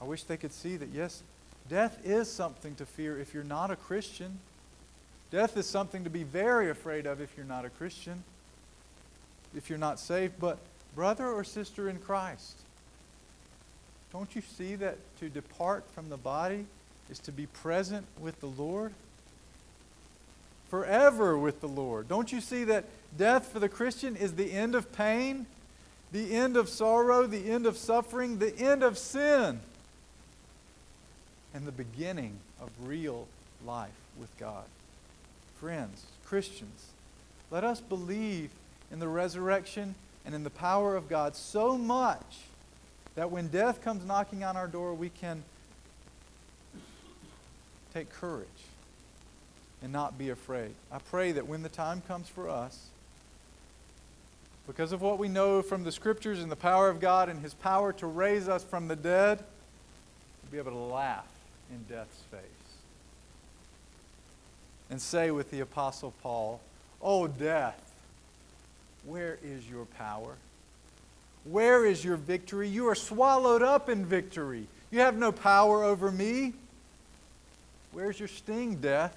I 0.00 0.04
wish 0.04 0.22
they 0.24 0.36
could 0.36 0.52
see 0.52 0.76
that, 0.76 0.90
yes, 0.90 1.22
death 1.68 1.98
is 2.04 2.30
something 2.30 2.74
to 2.76 2.86
fear 2.86 3.18
if 3.18 3.34
you're 3.34 3.44
not 3.44 3.70
a 3.70 3.76
Christian. 3.76 4.38
Death 5.30 5.56
is 5.56 5.66
something 5.66 6.04
to 6.04 6.10
be 6.10 6.22
very 6.22 6.70
afraid 6.70 7.06
of 7.06 7.20
if 7.20 7.36
you're 7.36 7.46
not 7.46 7.64
a 7.64 7.70
Christian, 7.70 8.22
if 9.56 9.68
you're 9.68 9.78
not 9.78 9.98
saved. 9.98 10.34
But, 10.40 10.58
brother 10.94 11.28
or 11.28 11.44
sister 11.44 11.88
in 11.88 11.98
Christ, 11.98 12.56
don't 14.12 14.34
you 14.34 14.42
see 14.56 14.74
that 14.76 14.96
to 15.20 15.28
depart 15.28 15.84
from 15.94 16.08
the 16.08 16.16
body 16.16 16.64
is 17.10 17.18
to 17.20 17.32
be 17.32 17.46
present 17.46 18.06
with 18.18 18.40
the 18.40 18.46
Lord? 18.46 18.92
Forever 20.68 21.38
with 21.38 21.60
the 21.60 21.68
Lord. 21.68 22.08
Don't 22.08 22.30
you 22.30 22.40
see 22.40 22.64
that 22.64 22.84
death 23.16 23.52
for 23.52 23.58
the 23.58 23.68
Christian 23.68 24.16
is 24.16 24.34
the 24.34 24.52
end 24.52 24.74
of 24.74 24.92
pain, 24.92 25.46
the 26.12 26.34
end 26.34 26.56
of 26.56 26.68
sorrow, 26.68 27.26
the 27.26 27.50
end 27.50 27.66
of 27.66 27.76
suffering, 27.76 28.38
the 28.38 28.56
end 28.56 28.82
of 28.82 28.98
sin, 28.98 29.60
and 31.54 31.66
the 31.66 31.72
beginning 31.72 32.38
of 32.60 32.70
real 32.84 33.26
life 33.64 33.90
with 34.20 34.36
God? 34.38 34.64
Friends, 35.58 36.04
Christians, 36.26 36.86
let 37.50 37.64
us 37.64 37.80
believe 37.80 38.50
in 38.92 38.98
the 38.98 39.08
resurrection 39.08 39.94
and 40.26 40.34
in 40.34 40.44
the 40.44 40.50
power 40.50 40.96
of 40.96 41.08
God 41.08 41.34
so 41.34 41.78
much 41.78 42.40
that 43.14 43.30
when 43.30 43.48
death 43.48 43.82
comes 43.82 44.04
knocking 44.04 44.44
on 44.44 44.56
our 44.56 44.68
door, 44.68 44.92
we 44.92 45.08
can 45.08 45.42
take 47.94 48.12
courage 48.12 48.46
and 49.82 49.92
not 49.92 50.18
be 50.18 50.30
afraid. 50.30 50.70
I 50.90 50.98
pray 50.98 51.32
that 51.32 51.46
when 51.46 51.62
the 51.62 51.68
time 51.68 52.02
comes 52.06 52.28
for 52.28 52.48
us, 52.48 52.86
because 54.66 54.92
of 54.92 55.00
what 55.00 55.18
we 55.18 55.28
know 55.28 55.62
from 55.62 55.84
the 55.84 55.92
scriptures 55.92 56.42
and 56.42 56.52
the 56.52 56.56
power 56.56 56.90
of 56.90 57.00
God 57.00 57.28
and 57.28 57.40
his 57.40 57.54
power 57.54 57.92
to 57.94 58.06
raise 58.06 58.48
us 58.48 58.62
from 58.62 58.88
the 58.88 58.96
dead, 58.96 59.42
we'll 60.42 60.52
be 60.52 60.58
able 60.58 60.72
to 60.72 60.92
laugh 60.94 61.26
in 61.70 61.82
death's 61.94 62.20
face 62.30 62.40
and 64.90 65.00
say 65.00 65.30
with 65.30 65.50
the 65.50 65.60
Apostle 65.60 66.12
Paul, 66.22 66.60
oh, 67.00 67.26
death, 67.26 67.80
where 69.04 69.38
is 69.42 69.68
your 69.68 69.84
power? 69.84 70.34
Where 71.44 71.86
is 71.86 72.04
your 72.04 72.16
victory? 72.16 72.68
You 72.68 72.88
are 72.88 72.94
swallowed 72.94 73.62
up 73.62 73.88
in 73.88 74.04
victory. 74.04 74.66
You 74.90 75.00
have 75.00 75.16
no 75.16 75.32
power 75.32 75.82
over 75.84 76.10
me. 76.10 76.54
Where's 77.92 78.18
your 78.18 78.28
sting, 78.28 78.76
death? 78.76 79.16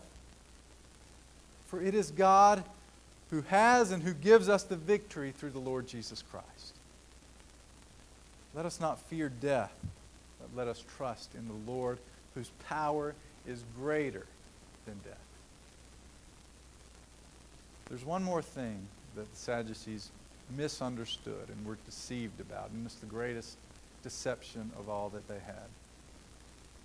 For 1.71 1.81
it 1.81 1.95
is 1.95 2.11
God 2.11 2.65
who 3.29 3.43
has 3.43 3.91
and 3.91 4.03
who 4.03 4.13
gives 4.13 4.49
us 4.49 4.63
the 4.63 4.75
victory 4.75 5.31
through 5.31 5.51
the 5.51 5.59
Lord 5.59 5.87
Jesus 5.87 6.21
Christ. 6.21 6.75
Let 8.53 8.65
us 8.65 8.81
not 8.81 8.99
fear 8.99 9.29
death, 9.29 9.73
but 10.41 10.49
let 10.53 10.67
us 10.67 10.83
trust 10.97 11.33
in 11.33 11.47
the 11.47 11.71
Lord 11.71 11.97
whose 12.35 12.51
power 12.67 13.15
is 13.47 13.63
greater 13.79 14.25
than 14.85 14.99
death. 15.05 15.15
There's 17.87 18.03
one 18.03 18.21
more 18.21 18.41
thing 18.41 18.85
that 19.15 19.31
the 19.31 19.37
Sadducees 19.37 20.09
misunderstood 20.57 21.47
and 21.47 21.65
were 21.65 21.77
deceived 21.85 22.41
about, 22.41 22.71
and 22.71 22.85
it's 22.85 22.95
the 22.95 23.05
greatest 23.05 23.55
deception 24.03 24.71
of 24.77 24.89
all 24.89 25.07
that 25.07 25.25
they 25.29 25.39
had. 25.39 25.69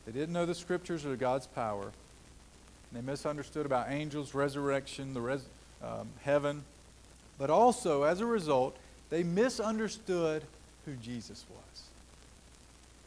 They 0.07 0.13
didn't 0.13 0.33
know 0.33 0.47
the 0.47 0.55
scriptures 0.55 1.05
or 1.05 1.17
God's 1.17 1.49
power. 1.49 1.91
They 2.93 3.01
misunderstood 3.01 3.67
about 3.67 3.91
angels, 3.91 4.35
resurrection, 4.35 5.15
the 5.15 5.21
res- 5.21 5.49
um, 5.83 6.09
heaven. 6.23 6.65
But 7.39 7.51
also, 7.51 8.05
as 8.05 8.21
a 8.21 8.27
result, 8.27 8.77
they 9.11 9.23
misunderstood 9.23 10.43
who 10.85 10.95
Jesus 10.95 11.45
was. 11.51 11.83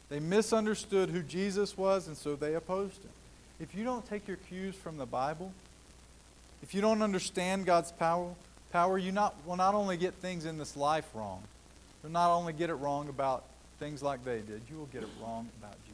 They 0.08 0.20
misunderstood 0.20 1.10
who 1.10 1.22
Jesus 1.22 1.76
was, 1.76 2.06
and 2.06 2.16
so 2.16 2.36
they 2.36 2.54
opposed 2.54 3.02
him. 3.02 3.10
If 3.60 3.74
you 3.74 3.84
don't 3.84 4.06
take 4.08 4.26
your 4.26 4.36
cues 4.36 4.74
from 4.74 4.96
the 4.96 5.06
Bible, 5.06 5.52
if 6.62 6.74
you 6.74 6.80
don't 6.80 7.02
understand 7.02 7.66
God's 7.66 7.92
power, 7.92 8.34
power 8.72 8.98
you 8.98 9.12
not, 9.12 9.34
will 9.46 9.56
not 9.56 9.74
only 9.74 9.96
get 9.96 10.14
things 10.14 10.44
in 10.44 10.58
this 10.58 10.76
life 10.76 11.08
wrong, 11.14 11.42
you'll 12.02 12.12
not 12.12 12.30
only 12.34 12.52
get 12.52 12.70
it 12.70 12.74
wrong 12.74 13.08
about 13.08 13.44
things 13.78 14.02
like 14.02 14.24
they 14.24 14.38
did, 14.38 14.60
you 14.70 14.76
will 14.76 14.86
get 14.86 15.02
it 15.02 15.08
wrong 15.22 15.48
about 15.58 15.74
Jesus. 15.84 15.89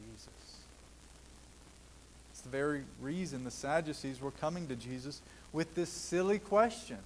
Very 2.51 2.83
reason 3.01 3.43
the 3.43 3.51
Sadducees 3.51 4.21
were 4.21 4.31
coming 4.31 4.67
to 4.67 4.75
Jesus 4.75 5.21
with 5.53 5.75
this 5.75 5.89
silly 5.89 6.39
question. 6.39 6.97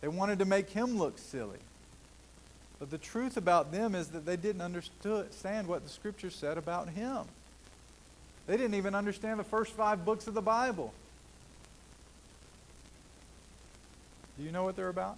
They 0.00 0.08
wanted 0.08 0.38
to 0.40 0.44
make 0.44 0.70
him 0.70 0.98
look 0.98 1.18
silly. 1.18 1.58
But 2.78 2.90
the 2.90 2.98
truth 2.98 3.36
about 3.36 3.72
them 3.72 3.94
is 3.94 4.08
that 4.08 4.26
they 4.26 4.36
didn't 4.36 4.60
understand 4.60 5.66
what 5.66 5.82
the 5.82 5.88
Scripture 5.88 6.30
said 6.30 6.58
about 6.58 6.90
him. 6.90 7.24
They 8.46 8.56
didn't 8.56 8.74
even 8.74 8.94
understand 8.94 9.40
the 9.40 9.44
first 9.44 9.72
five 9.72 10.04
books 10.04 10.26
of 10.26 10.34
the 10.34 10.42
Bible. 10.42 10.92
Do 14.38 14.44
you 14.44 14.52
know 14.52 14.64
what 14.64 14.76
they're 14.76 14.88
about? 14.88 15.16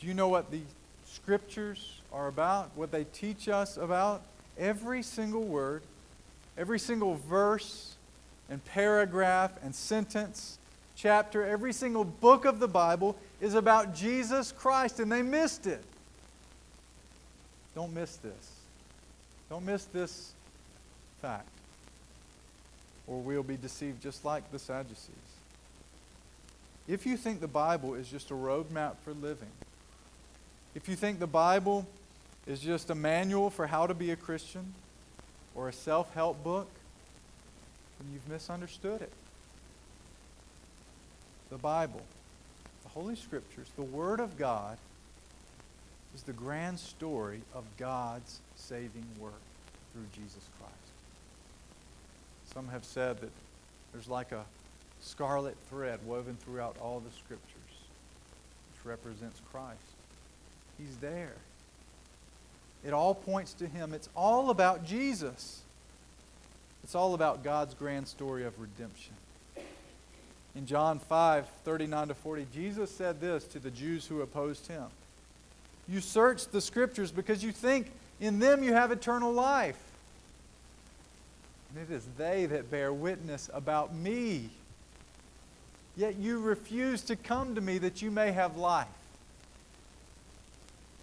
Do 0.00 0.06
you 0.06 0.14
know 0.14 0.28
what 0.28 0.50
the 0.50 0.60
scriptures 1.06 2.00
are 2.12 2.28
about? 2.28 2.70
What 2.74 2.90
they 2.90 3.04
teach 3.04 3.48
us 3.48 3.76
about? 3.76 4.22
Every 4.58 5.02
single 5.02 5.42
word, 5.42 5.82
every 6.56 6.78
single 6.78 7.14
verse 7.14 7.94
and 8.48 8.64
paragraph 8.66 9.52
and 9.62 9.74
sentence, 9.74 10.58
chapter, 10.96 11.44
every 11.44 11.72
single 11.72 12.04
book 12.04 12.44
of 12.44 12.60
the 12.60 12.68
Bible 12.68 13.16
is 13.40 13.54
about 13.54 13.94
Jesus 13.94 14.52
Christ, 14.52 15.00
and 15.00 15.10
they 15.10 15.22
missed 15.22 15.66
it. 15.66 15.82
Don't 17.74 17.92
miss 17.92 18.16
this. 18.16 18.52
Don't 19.50 19.64
miss 19.64 19.84
this 19.86 20.32
fact, 21.20 21.48
or 23.06 23.20
we'll 23.20 23.42
be 23.42 23.56
deceived 23.56 24.02
just 24.02 24.24
like 24.24 24.50
the 24.52 24.58
Sadducees. 24.58 25.14
If 26.86 27.06
you 27.06 27.16
think 27.16 27.40
the 27.40 27.48
Bible 27.48 27.94
is 27.94 28.08
just 28.08 28.30
a 28.30 28.34
roadmap 28.34 28.96
for 29.04 29.12
living, 29.14 29.50
if 30.74 30.88
you 30.88 30.96
think 30.96 31.18
the 31.18 31.26
Bible 31.26 31.86
is 32.46 32.60
just 32.60 32.90
a 32.90 32.94
manual 32.94 33.48
for 33.48 33.66
how 33.66 33.86
to 33.86 33.94
be 33.94 34.10
a 34.10 34.16
Christian 34.16 34.74
or 35.54 35.68
a 35.68 35.72
self 35.72 36.12
help 36.14 36.42
book, 36.42 36.68
then 37.98 38.12
you've 38.12 38.28
misunderstood 38.28 39.02
it. 39.02 39.12
The 41.50 41.58
Bible, 41.58 42.02
the 42.82 42.88
Holy 42.88 43.16
Scriptures, 43.16 43.68
the 43.76 43.82
Word 43.82 44.20
of 44.20 44.36
God, 44.36 44.76
is 46.14 46.22
the 46.22 46.32
grand 46.32 46.78
story 46.78 47.42
of 47.54 47.64
God's 47.76 48.40
saving 48.56 49.06
work 49.18 49.32
through 49.92 50.06
Jesus 50.14 50.48
Christ. 50.58 50.74
Some 52.52 52.68
have 52.68 52.84
said 52.84 53.20
that 53.20 53.30
there's 53.92 54.08
like 54.08 54.32
a 54.32 54.44
scarlet 55.00 55.56
thread 55.68 56.00
woven 56.06 56.36
throughout 56.44 56.76
all 56.80 57.00
the 57.00 57.10
scriptures, 57.10 57.50
which 58.72 58.84
represents 58.84 59.40
Christ. 59.52 59.78
He's 60.78 60.96
there. 60.98 61.34
It 62.86 62.92
all 62.92 63.14
points 63.14 63.54
to 63.54 63.66
Him. 63.66 63.94
It's 63.94 64.08
all 64.14 64.50
about 64.50 64.84
Jesus. 64.84 65.62
It's 66.84 66.94
all 66.94 67.14
about 67.14 67.42
God's 67.42 67.72
grand 67.74 68.06
story 68.06 68.44
of 68.44 68.60
redemption. 68.60 69.14
In 70.54 70.66
John 70.66 70.98
5 70.98 71.46
39 71.64 72.08
to 72.08 72.14
40, 72.14 72.46
Jesus 72.54 72.90
said 72.90 73.20
this 73.20 73.44
to 73.44 73.58
the 73.58 73.70
Jews 73.70 74.06
who 74.06 74.20
opposed 74.20 74.66
him 74.68 74.84
You 75.88 76.00
search 76.00 76.46
the 76.46 76.60
scriptures 76.60 77.10
because 77.10 77.42
you 77.42 77.52
think 77.52 77.90
in 78.20 78.38
them 78.38 78.62
you 78.62 78.74
have 78.74 78.92
eternal 78.92 79.32
life. 79.32 79.78
And 81.74 81.88
it 81.88 81.92
is 81.92 82.06
they 82.16 82.46
that 82.46 82.70
bear 82.70 82.92
witness 82.92 83.50
about 83.52 83.94
me. 83.94 84.50
Yet 85.96 86.16
you 86.16 86.40
refuse 86.40 87.02
to 87.02 87.16
come 87.16 87.54
to 87.54 87.60
me 87.60 87.78
that 87.78 88.02
you 88.02 88.10
may 88.10 88.30
have 88.30 88.56
life. 88.56 88.86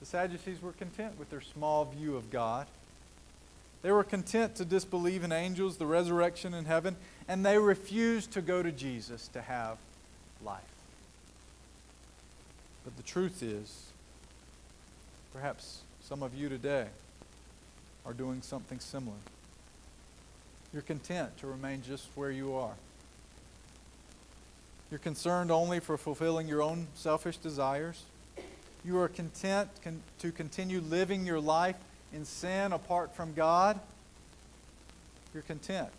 The 0.01 0.07
Sadducees 0.07 0.61
were 0.61 0.73
content 0.73 1.17
with 1.17 1.29
their 1.29 1.41
small 1.41 1.85
view 1.85 2.17
of 2.17 2.29
God. 2.29 2.67
They 3.83 3.91
were 3.91 4.03
content 4.03 4.55
to 4.55 4.65
disbelieve 4.65 5.23
in 5.23 5.31
angels, 5.31 5.77
the 5.77 5.85
resurrection 5.85 6.53
in 6.53 6.65
heaven, 6.65 6.97
and 7.27 7.45
they 7.45 7.57
refused 7.57 8.31
to 8.31 8.41
go 8.41 8.61
to 8.61 8.71
Jesus 8.71 9.27
to 9.29 9.41
have 9.41 9.77
life. 10.43 10.61
But 12.83 12.97
the 12.97 13.03
truth 13.03 13.43
is, 13.43 13.91
perhaps 15.33 15.81
some 16.01 16.23
of 16.23 16.33
you 16.33 16.49
today 16.49 16.87
are 18.03 18.13
doing 18.13 18.41
something 18.41 18.79
similar. 18.79 19.17
You're 20.73 20.81
content 20.81 21.37
to 21.37 21.47
remain 21.47 21.83
just 21.83 22.07
where 22.15 22.31
you 22.31 22.55
are. 22.55 22.73
You're 24.89 24.99
concerned 24.99 25.51
only 25.51 25.79
for 25.79 25.95
fulfilling 25.95 26.47
your 26.47 26.61
own 26.61 26.87
selfish 26.95 27.37
desires. 27.37 28.03
You 28.83 28.99
are 28.99 29.07
content 29.07 29.69
con- 29.83 30.01
to 30.19 30.31
continue 30.31 30.81
living 30.81 31.25
your 31.25 31.39
life 31.39 31.75
in 32.13 32.25
sin 32.25 32.71
apart 32.73 33.15
from 33.15 33.33
God. 33.33 33.79
You're 35.33 35.43
content 35.43 35.91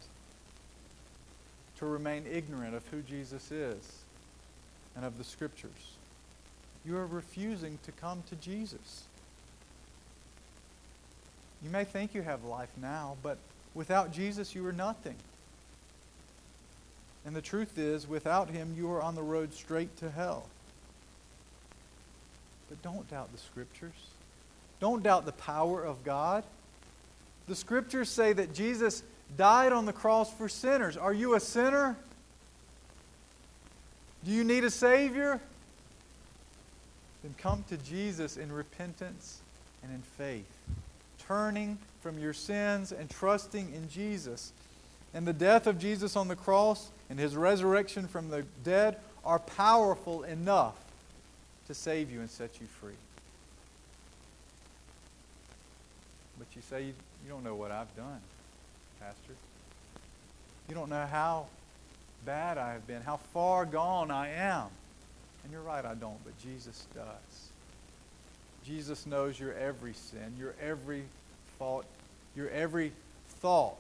to 1.79 1.87
remain 1.87 2.25
ignorant 2.31 2.75
of 2.75 2.87
who 2.89 3.03
Jesus 3.03 3.51
is 3.51 4.03
and 4.95 5.05
of 5.05 5.19
the 5.19 5.25
Scriptures. 5.25 5.97
You 6.85 6.97
are 6.97 7.07
refusing 7.07 7.79
to 7.85 7.93
come 7.93 8.23
to 8.29 8.37
Jesus. 8.37 9.05
You 11.63 11.71
may 11.71 11.85
think 11.85 12.15
you 12.15 12.23
have 12.23 12.45
life 12.45 12.71
now, 12.81 13.17
but 13.23 13.39
without 13.75 14.13
Jesus, 14.13 14.55
you 14.55 14.67
are 14.67 14.73
nothing. 14.73 15.15
And 17.25 17.37
the 17.37 17.43
truth 17.43 17.79
is, 17.79 18.09
without 18.09 18.51
him, 18.51 18.75
you 18.77 18.91
are 18.91 19.01
on 19.01 19.15
the 19.15 19.23
road 19.23 19.55
straight 19.55 19.97
to 19.99 20.11
hell. 20.11 20.49
But 22.73 22.81
don't 22.81 23.11
doubt 23.11 23.31
the 23.33 23.39
Scriptures. 23.39 23.93
Don't 24.81 25.03
doubt 25.03 25.27
the 25.27 25.33
power 25.33 25.85
of 25.85 26.03
God. 26.05 26.43
The 27.47 27.55
Scriptures 27.55 28.09
say 28.09 28.33
that 28.33 28.55
Jesus 28.55 29.03
died 29.37 29.73
on 29.73 29.85
the 29.85 29.93
cross 29.93 30.33
for 30.33 30.49
sinners. 30.49 30.97
Are 30.97 31.13
you 31.13 31.35
a 31.35 31.41
sinner? 31.41 31.99
Do 34.25 34.31
you 34.31 34.43
need 34.43 34.65
a 34.65 34.71
Savior? 34.71 35.39
Then 37.23 37.35
come 37.37 37.63
to 37.69 37.77
Jesus 37.77 38.39
in 38.39 38.51
repentance 38.51 39.41
and 39.83 39.93
in 39.93 40.01
faith 40.01 40.47
turning 41.29 41.77
from 42.01 42.19
your 42.19 42.33
sins 42.33 42.91
and 42.91 43.11
trusting 43.11 43.71
in 43.75 43.91
Jesus. 43.91 44.51
And 45.13 45.27
the 45.27 45.35
death 45.35 45.67
of 45.67 45.79
Jesus 45.79 46.17
on 46.17 46.27
the 46.27 46.37
cross 46.37 46.91
and 47.11 47.19
his 47.19 47.37
resurrection 47.37 48.09
from 48.09 48.31
the 48.31 48.47
dead 48.65 48.97
are 49.27 49.41
powerful 49.41 50.23
enough 50.23 50.82
to 51.73 51.79
save 51.79 52.11
you 52.11 52.21
and 52.21 52.29
set 52.29 52.61
you 52.61 52.67
free. 52.67 52.93
But 56.39 56.47
you 56.55 56.61
say, 56.69 56.85
you, 56.85 56.93
don't 57.31 57.43
know 57.43 57.55
what 57.55 57.71
I've 57.71 57.95
done, 57.97 58.21
Pastor. 59.01 59.33
You 60.69 60.75
don't 60.75 60.91
know 60.91 61.07
how 61.07 61.47
bad 62.27 62.59
I 62.59 62.75
have 62.75 62.87
been, 62.87 63.01
how 63.01 63.17
far 63.17 63.65
gone 63.65 64.11
I 64.11 64.29
am. 64.29 64.67
And 65.45 65.53
you're 65.53 65.63
right, 65.63 65.83
I 65.83 65.95
don't, 65.95 66.23
but 66.25 66.39
Jesus 66.43 66.87
does. 66.95 67.49
Jesus 68.67 69.07
knows 69.07 69.41
your 69.41 69.55
every 69.55 69.95
sin, 69.95 70.35
your 70.39 70.55
every 70.61 71.05
fault, 71.59 71.87
your 72.37 72.51
every 72.51 72.93
thought. 73.41 73.79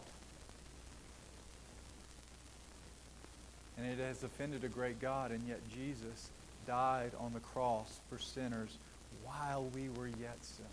And 3.77 3.87
it 3.87 4.03
has 4.03 4.23
offended 4.23 4.65
a 4.65 4.69
great 4.69 4.99
God, 4.99 5.31
and 5.31 5.47
yet 5.47 5.61
Jesus 5.75 6.31
died 6.67 7.13
on 7.19 7.33
the 7.33 7.41
cross 7.41 8.01
for 8.09 8.19
sinners 8.19 8.77
while 9.25 9.65
we 9.75 9.89
were 9.91 10.07
yet 10.07 10.37
sinners. 10.43 10.71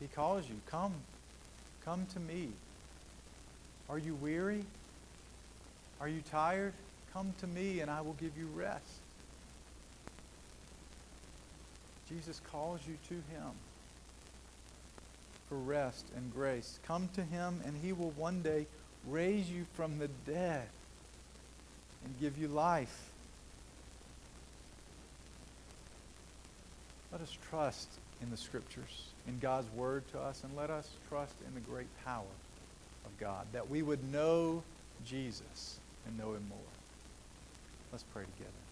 He 0.00 0.06
calls 0.08 0.48
you, 0.48 0.56
come, 0.66 0.94
come 1.84 2.06
to 2.14 2.20
me. 2.20 2.48
Are 3.88 3.98
you 3.98 4.14
weary? 4.14 4.64
Are 6.00 6.08
you 6.08 6.22
tired? 6.30 6.72
Come 7.12 7.34
to 7.40 7.46
me 7.46 7.80
and 7.80 7.90
I 7.90 8.00
will 8.00 8.14
give 8.14 8.32
you 8.38 8.48
rest. 8.54 9.00
Jesus 12.08 12.40
calls 12.50 12.80
you 12.88 12.96
to 13.08 13.14
him 13.14 13.52
for 15.50 15.56
rest 15.56 16.06
and 16.16 16.32
grace. 16.32 16.78
Come 16.86 17.08
to 17.14 17.22
him, 17.22 17.60
and 17.66 17.76
he 17.82 17.92
will 17.92 18.12
one 18.12 18.40
day 18.40 18.66
raise 19.08 19.50
you 19.50 19.66
from 19.74 19.98
the 19.98 20.08
dead 20.26 20.66
and 22.04 22.20
give 22.20 22.38
you 22.38 22.48
life. 22.48 23.09
Let 27.12 27.20
us 27.20 27.36
trust 27.50 27.88
in 28.22 28.30
the 28.30 28.36
Scriptures, 28.36 29.06
in 29.26 29.38
God's 29.40 29.68
Word 29.70 30.04
to 30.12 30.20
us, 30.20 30.44
and 30.44 30.56
let 30.56 30.70
us 30.70 30.88
trust 31.08 31.34
in 31.46 31.54
the 31.54 31.60
great 31.60 31.88
power 32.04 32.22
of 33.04 33.18
God, 33.18 33.46
that 33.52 33.68
we 33.68 33.82
would 33.82 34.12
know 34.12 34.62
Jesus 35.04 35.80
and 36.06 36.16
know 36.16 36.34
him 36.34 36.44
more. 36.48 36.58
Let's 37.90 38.04
pray 38.12 38.22
together. 38.36 38.69